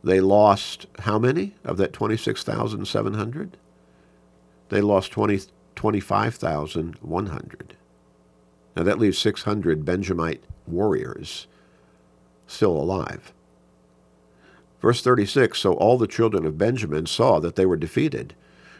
they 0.03 0.21
lost 0.21 0.87
how 0.99 1.19
many 1.19 1.55
of 1.63 1.77
that 1.77 1.93
26,700? 1.93 3.57
They 4.69 4.81
lost 4.81 5.11
20, 5.11 5.41
25,100. 5.75 7.77
Now 8.75 8.83
that 8.83 8.99
leaves 8.99 9.17
600 9.17 9.85
Benjamite 9.85 10.43
warriors 10.65 11.47
still 12.47 12.75
alive. 12.75 13.33
Verse 14.81 15.01
36 15.01 15.59
So 15.59 15.73
all 15.73 15.97
the 15.97 16.07
children 16.07 16.45
of 16.45 16.57
Benjamin 16.57 17.05
saw 17.05 17.39
that 17.39 17.55
they 17.55 17.65
were 17.65 17.77
defeated, 17.77 18.35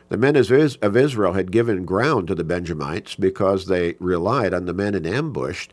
the 0.10 0.18
men 0.18 0.36
of 0.36 0.98
Israel 0.98 1.34
had 1.34 1.52
given 1.52 1.86
ground 1.86 2.28
to 2.28 2.36
the 2.36 2.44
Benjamites 2.44 3.16
because 3.16 3.68
they 3.68 3.96
relied 4.00 4.54
on 4.54 4.66
the 4.66 4.74
men 4.74 4.94
in 4.94 5.06
ambush 5.06 5.70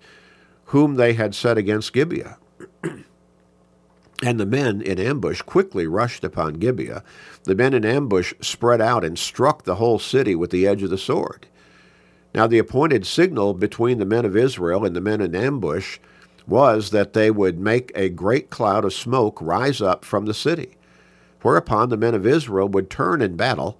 whom 0.67 0.95
they 0.95 1.15
had 1.15 1.35
set 1.35 1.59
against 1.59 1.93
Gibeah. 1.93 2.39
And 4.23 4.39
the 4.39 4.47
men 4.47 4.81
in 4.81 4.99
ambush 4.99 5.43
quickly 5.43 5.87
rushed 5.87 6.25
upon 6.25 6.55
Gibeah. 6.55 7.03
The 7.45 7.55
men 7.55 7.75
in 7.75 7.85
ambush 7.85 8.35
spread 8.41 8.81
out 8.81 9.05
and 9.05 9.19
struck 9.19 9.63
the 9.63 9.77
whole 9.77 9.99
city 9.99 10.35
with 10.35 10.51
the 10.51 10.67
edge 10.67 10.83
of 10.83 10.91
the 10.91 10.99
sword. 10.99 11.47
Now, 12.35 12.47
the 12.47 12.59
appointed 12.59 13.07
signal 13.07 13.55
between 13.55 13.99
the 13.99 14.05
men 14.05 14.25
of 14.25 14.37
Israel 14.37 14.85
and 14.85 14.95
the 14.95 15.01
men 15.01 15.21
in 15.21 15.35
ambush 15.35 15.99
was 16.47 16.91
that 16.91 17.13
they 17.13 17.31
would 17.31 17.59
make 17.59 17.93
a 17.95 18.09
great 18.09 18.51
cloud 18.51 18.85
of 18.85 18.93
smoke 18.93 19.39
rise 19.41 19.81
up 19.81 20.05
from 20.05 20.27
the 20.27 20.35
city, 20.35 20.77
whereupon 21.43 21.89
the 21.89 21.97
men 21.97 22.15
of 22.15 22.27
Israel 22.27 22.69
would 22.69 22.91
turn 22.91 23.23
in 23.23 23.37
battle 23.37 23.79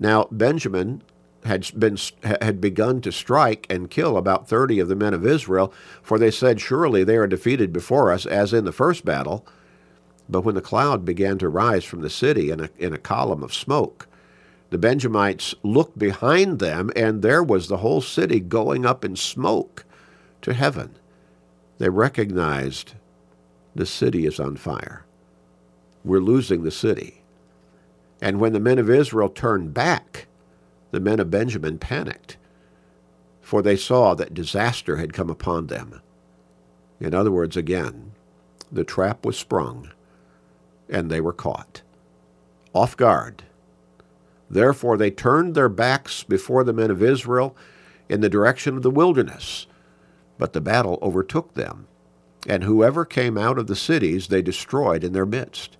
now, 0.00 0.28
Benjamin 0.30 1.02
had 1.44 1.70
been 1.78 1.96
had 2.22 2.60
begun 2.60 3.00
to 3.00 3.12
strike 3.12 3.66
and 3.70 3.90
kill 3.90 4.16
about 4.16 4.48
30 4.48 4.80
of 4.80 4.88
the 4.88 4.96
men 4.96 5.14
of 5.14 5.26
Israel, 5.26 5.72
for 6.02 6.18
they 6.18 6.30
said, 6.30 6.60
Surely 6.60 7.04
they 7.04 7.16
are 7.16 7.26
defeated 7.26 7.72
before 7.72 8.12
us, 8.12 8.26
as 8.26 8.52
in 8.52 8.64
the 8.64 8.72
first 8.72 9.04
battle. 9.04 9.46
But 10.28 10.42
when 10.42 10.54
the 10.54 10.60
cloud 10.60 11.04
began 11.04 11.38
to 11.38 11.48
rise 11.48 11.84
from 11.84 12.02
the 12.02 12.10
city 12.10 12.50
in 12.50 12.60
a, 12.60 12.70
in 12.78 12.92
a 12.92 12.98
column 12.98 13.42
of 13.42 13.54
smoke, 13.54 14.06
the 14.70 14.78
Benjamites 14.78 15.54
looked 15.64 15.98
behind 15.98 16.60
them, 16.60 16.90
and 16.94 17.22
there 17.22 17.42
was 17.42 17.66
the 17.66 17.78
whole 17.78 18.00
city 18.00 18.38
going 18.38 18.86
up 18.86 19.04
in 19.04 19.16
smoke 19.16 19.84
to 20.42 20.54
heaven. 20.54 20.96
They 21.78 21.88
recognized 21.88 22.94
the 23.74 23.86
city 23.86 24.26
is 24.26 24.38
on 24.38 24.56
fire. 24.56 25.04
We're 26.04 26.20
losing 26.20 26.62
the 26.62 26.70
city. 26.70 27.22
And 28.22 28.38
when 28.38 28.52
the 28.52 28.60
men 28.60 28.78
of 28.78 28.90
Israel 28.90 29.28
turned 29.28 29.74
back, 29.74 30.26
the 30.90 31.00
men 31.00 31.20
of 31.20 31.30
Benjamin 31.30 31.78
panicked, 31.78 32.36
for 33.40 33.62
they 33.62 33.76
saw 33.76 34.14
that 34.14 34.34
disaster 34.34 34.96
had 34.96 35.12
come 35.12 35.30
upon 35.30 35.66
them. 35.66 36.00
In 37.00 37.14
other 37.14 37.30
words, 37.30 37.56
again, 37.56 38.12
the 38.70 38.84
trap 38.84 39.24
was 39.24 39.38
sprung, 39.38 39.90
and 40.88 41.10
they 41.10 41.20
were 41.20 41.32
caught. 41.32 41.82
Off 42.72 42.96
guard. 42.96 43.44
Therefore 44.48 44.96
they 44.96 45.10
turned 45.10 45.54
their 45.54 45.68
backs 45.68 46.22
before 46.22 46.64
the 46.64 46.72
men 46.72 46.90
of 46.90 47.02
Israel 47.02 47.56
in 48.08 48.20
the 48.20 48.28
direction 48.28 48.76
of 48.76 48.82
the 48.82 48.90
wilderness. 48.90 49.66
But 50.38 50.52
the 50.52 50.60
battle 50.60 50.98
overtook 51.02 51.54
them, 51.54 51.86
and 52.46 52.64
whoever 52.64 53.04
came 53.04 53.38
out 53.38 53.58
of 53.58 53.66
the 53.66 53.76
cities 53.76 54.26
they 54.26 54.42
destroyed 54.42 55.04
in 55.04 55.12
their 55.12 55.26
midst. 55.26 55.76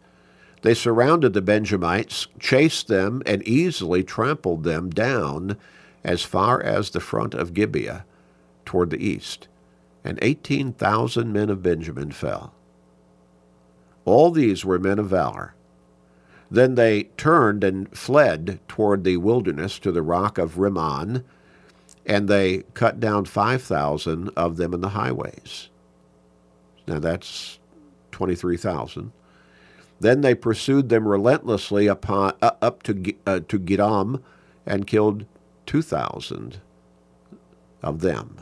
They 0.63 0.75
surrounded 0.75 1.33
the 1.33 1.41
Benjamites, 1.41 2.27
chased 2.39 2.89
them, 2.89 3.23
and 3.25 3.43
easily 3.45 4.05
trampled 4.05 4.65
them 4.65 4.91
down 4.91 5.57
as 6.05 6.23
far 6.23 6.63
as 6.63 6.91
the 6.91 7.01
front 7.01 7.35
of 7.35 7.55
Gibeah 7.55 8.05
toward 8.65 8.91
the 8.91 9.05
east, 9.05 9.49
and 10.05 10.19
18,000 10.21 11.33
men 11.33 11.51
of 11.51 11.63
Benjamin 11.63 12.11
fell. 12.11 12.55
All 14.05 14.31
these 14.31 14.65
were 14.65 14.79
men 14.79 14.99
of 14.99 15.09
valor. 15.09 15.55
Then 16.51 16.75
they 16.75 17.05
turned 17.17 17.63
and 17.65 17.97
fled 17.97 18.61
toward 18.67 19.05
the 19.05 19.19
wilderness 19.19 19.79
to 19.81 19.93
the 19.93 20.03
rock 20.03 20.37
of 20.37 20.59
Rimmon, 20.59 21.25
and 22.05 22.29
they 22.29 22.65
cut 22.75 22.99
down 22.99 23.25
5,000 23.25 24.31
of 24.37 24.57
them 24.57 24.75
in 24.75 24.81
the 24.81 24.91
highways. 24.91 25.69
Now 26.87 26.99
that's 26.99 27.59
23,000. 28.11 29.13
Then 30.01 30.23
they 30.23 30.35
pursued 30.35 30.89
them 30.89 31.07
relentlessly 31.07 31.87
upon, 31.87 32.35
uh, 32.41 32.53
up 32.63 32.83
to, 32.85 33.15
uh, 33.27 33.41
to 33.47 33.59
Gidom 33.59 34.23
and 34.67 34.87
killed 34.87 35.27
2,000 35.67 36.61
of 37.83 38.01
them, 38.01 38.37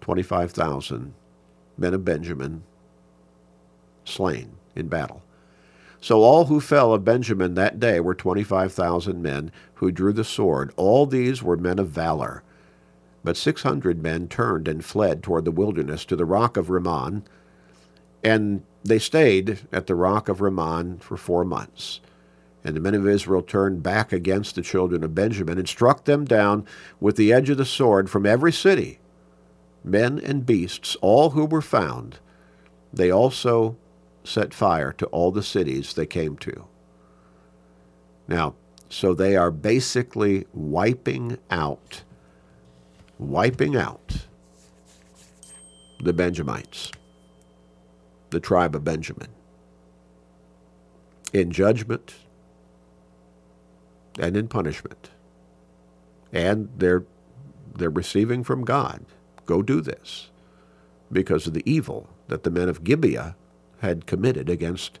25,000 0.00 1.14
men 1.78 1.94
of 1.94 2.04
Benjamin 2.04 2.64
slain 4.04 4.52
in 4.74 4.88
battle. 4.88 5.22
So 6.00 6.22
all 6.22 6.46
who 6.46 6.60
fell 6.60 6.94
of 6.94 7.04
Benjamin 7.04 7.54
that 7.54 7.78
day 7.78 8.00
were 8.00 8.14
25,000 8.14 9.22
men 9.22 9.52
who 9.74 9.92
drew 9.92 10.12
the 10.12 10.24
sword. 10.24 10.72
All 10.76 11.06
these 11.06 11.42
were 11.42 11.56
men 11.56 11.78
of 11.78 11.88
valor. 11.88 12.42
But 13.22 13.36
600 13.36 14.02
men 14.02 14.26
turned 14.28 14.66
and 14.66 14.84
fled 14.84 15.22
toward 15.22 15.44
the 15.44 15.50
wilderness 15.50 16.06
to 16.06 16.16
the 16.16 16.24
rock 16.24 16.56
of 16.56 16.70
Rimmon, 16.70 17.22
and 18.24 18.62
they 18.82 18.98
stayed 18.98 19.60
at 19.72 19.86
the 19.86 19.94
rock 19.94 20.28
of 20.28 20.40
Rimmon 20.40 20.98
for 20.98 21.16
four 21.16 21.44
months. 21.44 22.00
And 22.62 22.76
the 22.76 22.80
men 22.80 22.94
of 22.94 23.08
Israel 23.08 23.42
turned 23.42 23.82
back 23.82 24.12
against 24.12 24.54
the 24.54 24.62
children 24.62 25.02
of 25.02 25.14
Benjamin 25.14 25.58
and 25.58 25.68
struck 25.68 26.04
them 26.04 26.24
down 26.24 26.66
with 27.00 27.16
the 27.16 27.32
edge 27.32 27.48
of 27.48 27.56
the 27.56 27.64
sword 27.64 28.10
from 28.10 28.26
every 28.26 28.52
city, 28.52 28.98
men 29.82 30.18
and 30.18 30.44
beasts, 30.44 30.96
all 31.00 31.30
who 31.30 31.46
were 31.46 31.62
found. 31.62 32.18
They 32.92 33.10
also 33.10 33.76
set 34.24 34.52
fire 34.52 34.92
to 34.92 35.06
all 35.06 35.30
the 35.30 35.42
cities 35.42 35.94
they 35.94 36.06
came 36.06 36.36
to. 36.38 36.66
Now, 38.28 38.54
so 38.90 39.14
they 39.14 39.36
are 39.36 39.50
basically 39.50 40.46
wiping 40.52 41.38
out, 41.50 42.02
wiping 43.18 43.76
out 43.76 44.26
the 46.02 46.12
Benjamites, 46.12 46.90
the 48.30 48.40
tribe 48.40 48.74
of 48.74 48.84
Benjamin. 48.84 49.28
In 51.32 51.50
judgment, 51.50 52.14
and 54.18 54.36
in 54.36 54.48
punishment. 54.48 55.10
And 56.32 56.68
they're, 56.76 57.04
they're 57.74 57.90
receiving 57.90 58.44
from 58.44 58.64
God, 58.64 59.04
go 59.46 59.62
do 59.62 59.80
this, 59.80 60.30
because 61.10 61.46
of 61.46 61.54
the 61.54 61.68
evil 61.70 62.08
that 62.28 62.42
the 62.44 62.50
men 62.50 62.68
of 62.68 62.84
Gibeah 62.84 63.36
had 63.80 64.06
committed 64.06 64.48
against 64.48 64.98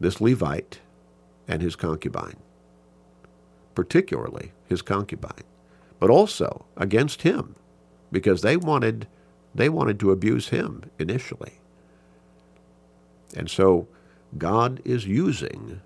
this 0.00 0.20
Levite 0.20 0.80
and 1.46 1.62
his 1.62 1.76
concubine, 1.76 2.36
particularly 3.74 4.52
his 4.66 4.82
concubine, 4.82 5.44
but 6.00 6.10
also 6.10 6.64
against 6.76 7.22
him, 7.22 7.54
because 8.10 8.42
they 8.42 8.56
wanted, 8.56 9.06
they 9.54 9.68
wanted 9.68 10.00
to 10.00 10.10
abuse 10.10 10.48
him 10.48 10.90
initially. 10.98 11.60
And 13.34 13.50
so 13.50 13.88
God 14.38 14.80
is 14.84 15.06
using 15.06 15.80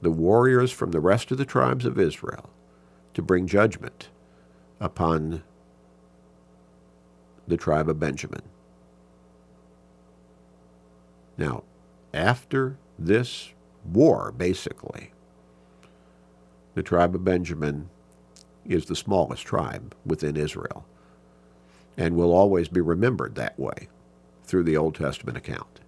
the 0.00 0.10
warriors 0.10 0.72
from 0.72 0.90
the 0.90 1.00
rest 1.00 1.30
of 1.30 1.38
the 1.38 1.44
tribes 1.44 1.84
of 1.84 1.98
Israel 1.98 2.50
to 3.14 3.22
bring 3.22 3.46
judgment 3.46 4.08
upon 4.80 5.42
the 7.46 7.56
tribe 7.56 7.88
of 7.88 8.00
Benjamin. 8.00 8.42
Now, 11.36 11.64
after 12.12 12.78
this 12.98 13.52
war, 13.84 14.32
basically, 14.32 15.12
the 16.74 16.82
tribe 16.82 17.14
of 17.14 17.24
Benjamin 17.24 17.88
is 18.64 18.86
the 18.86 18.96
smallest 18.96 19.44
tribe 19.44 19.94
within 20.06 20.36
Israel 20.36 20.86
and 21.96 22.16
will 22.16 22.32
always 22.32 22.68
be 22.68 22.80
remembered 22.80 23.34
that 23.34 23.58
way 23.58 23.88
through 24.44 24.62
the 24.62 24.76
Old 24.76 24.94
Testament 24.94 25.36
account. 25.36 25.81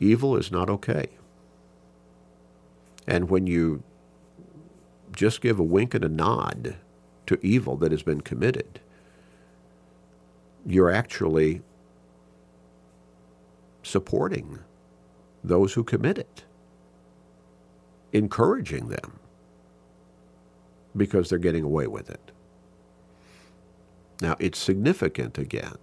Evil 0.00 0.36
is 0.36 0.50
not 0.52 0.70
okay. 0.70 1.08
And 3.06 3.30
when 3.30 3.46
you 3.46 3.82
just 5.12 5.40
give 5.40 5.58
a 5.58 5.62
wink 5.64 5.94
and 5.94 6.04
a 6.04 6.08
nod 6.08 6.76
to 7.26 7.38
evil 7.44 7.76
that 7.76 7.90
has 7.90 8.02
been 8.02 8.20
committed, 8.20 8.80
you're 10.66 10.90
actually 10.90 11.62
supporting 13.82 14.58
those 15.42 15.72
who 15.72 15.82
commit 15.82 16.18
it, 16.18 16.44
encouraging 18.12 18.88
them 18.88 19.18
because 20.96 21.28
they're 21.28 21.38
getting 21.38 21.64
away 21.64 21.86
with 21.86 22.10
it. 22.10 22.30
Now, 24.20 24.36
it's 24.38 24.58
significant 24.58 25.38
again 25.38 25.78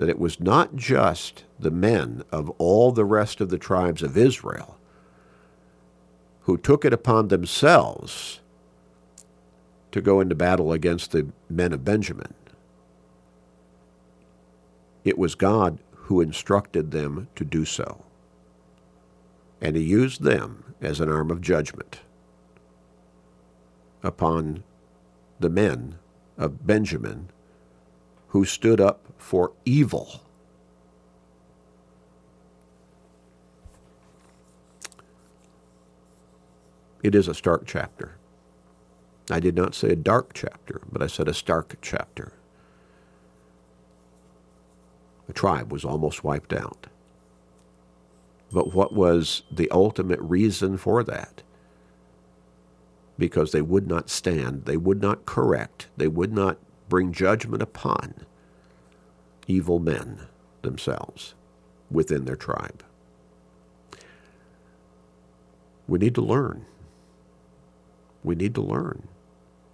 that 0.00 0.08
it 0.08 0.18
was 0.18 0.40
not 0.40 0.76
just 0.76 1.44
the 1.58 1.70
men 1.70 2.24
of 2.32 2.48
all 2.56 2.90
the 2.90 3.04
rest 3.04 3.38
of 3.42 3.50
the 3.50 3.58
tribes 3.58 4.02
of 4.02 4.16
Israel 4.16 4.78
who 6.44 6.56
took 6.56 6.86
it 6.86 6.92
upon 6.94 7.28
themselves 7.28 8.40
to 9.92 10.00
go 10.00 10.18
into 10.18 10.34
battle 10.34 10.72
against 10.72 11.12
the 11.12 11.28
men 11.50 11.74
of 11.74 11.84
Benjamin. 11.84 12.32
It 15.04 15.18
was 15.18 15.34
God 15.34 15.78
who 15.92 16.22
instructed 16.22 16.92
them 16.92 17.28
to 17.36 17.44
do 17.44 17.66
so. 17.66 18.02
And 19.60 19.76
he 19.76 19.82
used 19.82 20.22
them 20.22 20.72
as 20.80 21.00
an 21.00 21.10
arm 21.10 21.30
of 21.30 21.42
judgment 21.42 22.00
upon 24.02 24.62
the 25.38 25.50
men 25.50 25.98
of 26.38 26.66
Benjamin 26.66 27.28
who 28.30 28.44
stood 28.44 28.80
up 28.80 29.00
for 29.18 29.52
evil. 29.64 30.20
It 37.02 37.14
is 37.14 37.28
a 37.28 37.34
stark 37.34 37.64
chapter. 37.66 38.16
I 39.30 39.40
did 39.40 39.54
not 39.54 39.74
say 39.74 39.90
a 39.90 39.96
dark 39.96 40.32
chapter, 40.34 40.82
but 40.90 41.02
I 41.02 41.06
said 41.06 41.28
a 41.28 41.34
stark 41.34 41.76
chapter. 41.80 42.32
The 45.26 45.32
tribe 45.32 45.72
was 45.72 45.84
almost 45.84 46.24
wiped 46.24 46.52
out. 46.52 46.86
But 48.52 48.74
what 48.74 48.92
was 48.92 49.42
the 49.50 49.70
ultimate 49.70 50.20
reason 50.20 50.76
for 50.76 51.02
that? 51.04 51.42
Because 53.18 53.52
they 53.52 53.62
would 53.62 53.86
not 53.86 54.10
stand, 54.10 54.64
they 54.64 54.76
would 54.76 55.00
not 55.00 55.26
correct, 55.26 55.88
they 55.96 56.08
would 56.08 56.32
not 56.32 56.58
bring 56.90 57.12
judgment 57.12 57.62
upon 57.62 58.26
evil 59.46 59.78
men 59.78 60.26
themselves 60.60 61.34
within 61.90 62.26
their 62.26 62.36
tribe. 62.36 62.84
We 65.88 65.98
need 65.98 66.14
to 66.16 66.20
learn. 66.20 66.66
We 68.22 68.34
need 68.34 68.54
to 68.56 68.60
learn. 68.60 69.08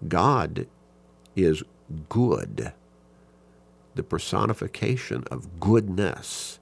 God 0.06 0.68
is 1.34 1.64
good 2.08 2.72
the 3.96 4.02
personification 4.02 5.24
of 5.30 5.58
goodness. 5.58 6.58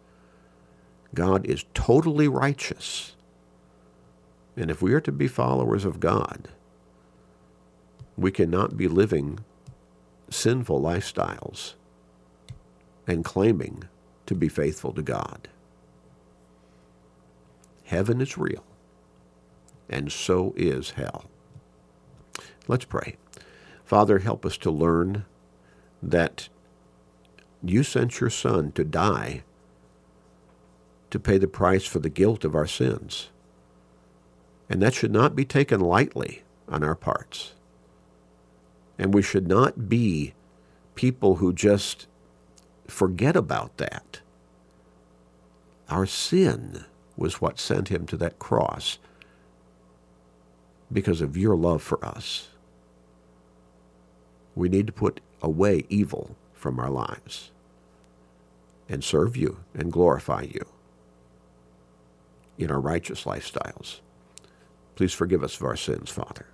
God 1.14 1.44
is 1.46 1.64
totally 1.74 2.28
righteous. 2.28 3.16
And 4.56 4.70
if 4.70 4.80
we 4.80 4.94
are 4.94 5.00
to 5.00 5.12
be 5.12 5.26
followers 5.26 5.84
of 5.84 6.00
God, 6.00 6.48
we 8.16 8.30
cannot 8.30 8.76
be 8.76 8.86
living 8.86 9.40
sinful 10.30 10.80
lifestyles 10.80 11.74
and 13.06 13.24
claiming 13.24 13.84
to 14.26 14.34
be 14.34 14.48
faithful 14.48 14.92
to 14.92 15.02
God. 15.02 15.48
Heaven 17.84 18.20
is 18.20 18.38
real, 18.38 18.64
and 19.88 20.10
so 20.10 20.54
is 20.56 20.92
hell. 20.92 21.26
Let's 22.66 22.86
pray. 22.86 23.16
Father, 23.84 24.20
help 24.20 24.46
us 24.46 24.56
to 24.58 24.70
learn 24.70 25.26
that 26.02 26.48
you 27.62 27.82
sent 27.82 28.20
your 28.20 28.30
Son 28.30 28.72
to 28.72 28.84
die 28.84 29.42
to 31.10 31.20
pay 31.20 31.38
the 31.38 31.46
price 31.46 31.84
for 31.84 32.00
the 32.00 32.08
guilt 32.08 32.44
of 32.44 32.54
our 32.54 32.66
sins. 32.66 33.28
And 34.68 34.82
that 34.82 34.94
should 34.94 35.12
not 35.12 35.36
be 35.36 35.44
taken 35.44 35.80
lightly 35.80 36.42
on 36.68 36.82
our 36.82 36.96
parts. 36.96 37.52
And 38.98 39.12
we 39.12 39.22
should 39.22 39.48
not 39.48 39.88
be 39.88 40.34
people 40.94 41.36
who 41.36 41.52
just 41.52 42.06
forget 42.86 43.36
about 43.36 43.76
that. 43.78 44.20
Our 45.88 46.06
sin 46.06 46.84
was 47.16 47.40
what 47.40 47.58
sent 47.58 47.88
him 47.88 48.06
to 48.06 48.16
that 48.18 48.38
cross 48.38 48.98
because 50.92 51.20
of 51.20 51.36
your 51.36 51.56
love 51.56 51.82
for 51.82 52.04
us. 52.04 52.48
We 54.54 54.68
need 54.68 54.86
to 54.86 54.92
put 54.92 55.20
away 55.42 55.84
evil 55.88 56.36
from 56.52 56.78
our 56.78 56.90
lives 56.90 57.50
and 58.88 59.02
serve 59.02 59.36
you 59.36 59.58
and 59.74 59.92
glorify 59.92 60.42
you 60.42 60.64
in 62.56 62.70
our 62.70 62.80
righteous 62.80 63.24
lifestyles. 63.24 64.00
Please 64.94 65.12
forgive 65.12 65.42
us 65.42 65.56
of 65.56 65.64
our 65.64 65.76
sins, 65.76 66.10
Father. 66.10 66.46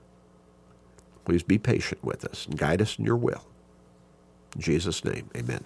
Please 1.25 1.43
be 1.43 1.59
patient 1.59 2.03
with 2.05 2.25
us 2.25 2.47
and 2.47 2.59
guide 2.59 2.83
us 2.83 2.99
in 2.99 3.05
your 3.05 3.17
will. 3.17 3.47
In 4.57 4.63
Jesus' 4.63 5.05
name, 5.05 5.31
amen. 5.37 5.65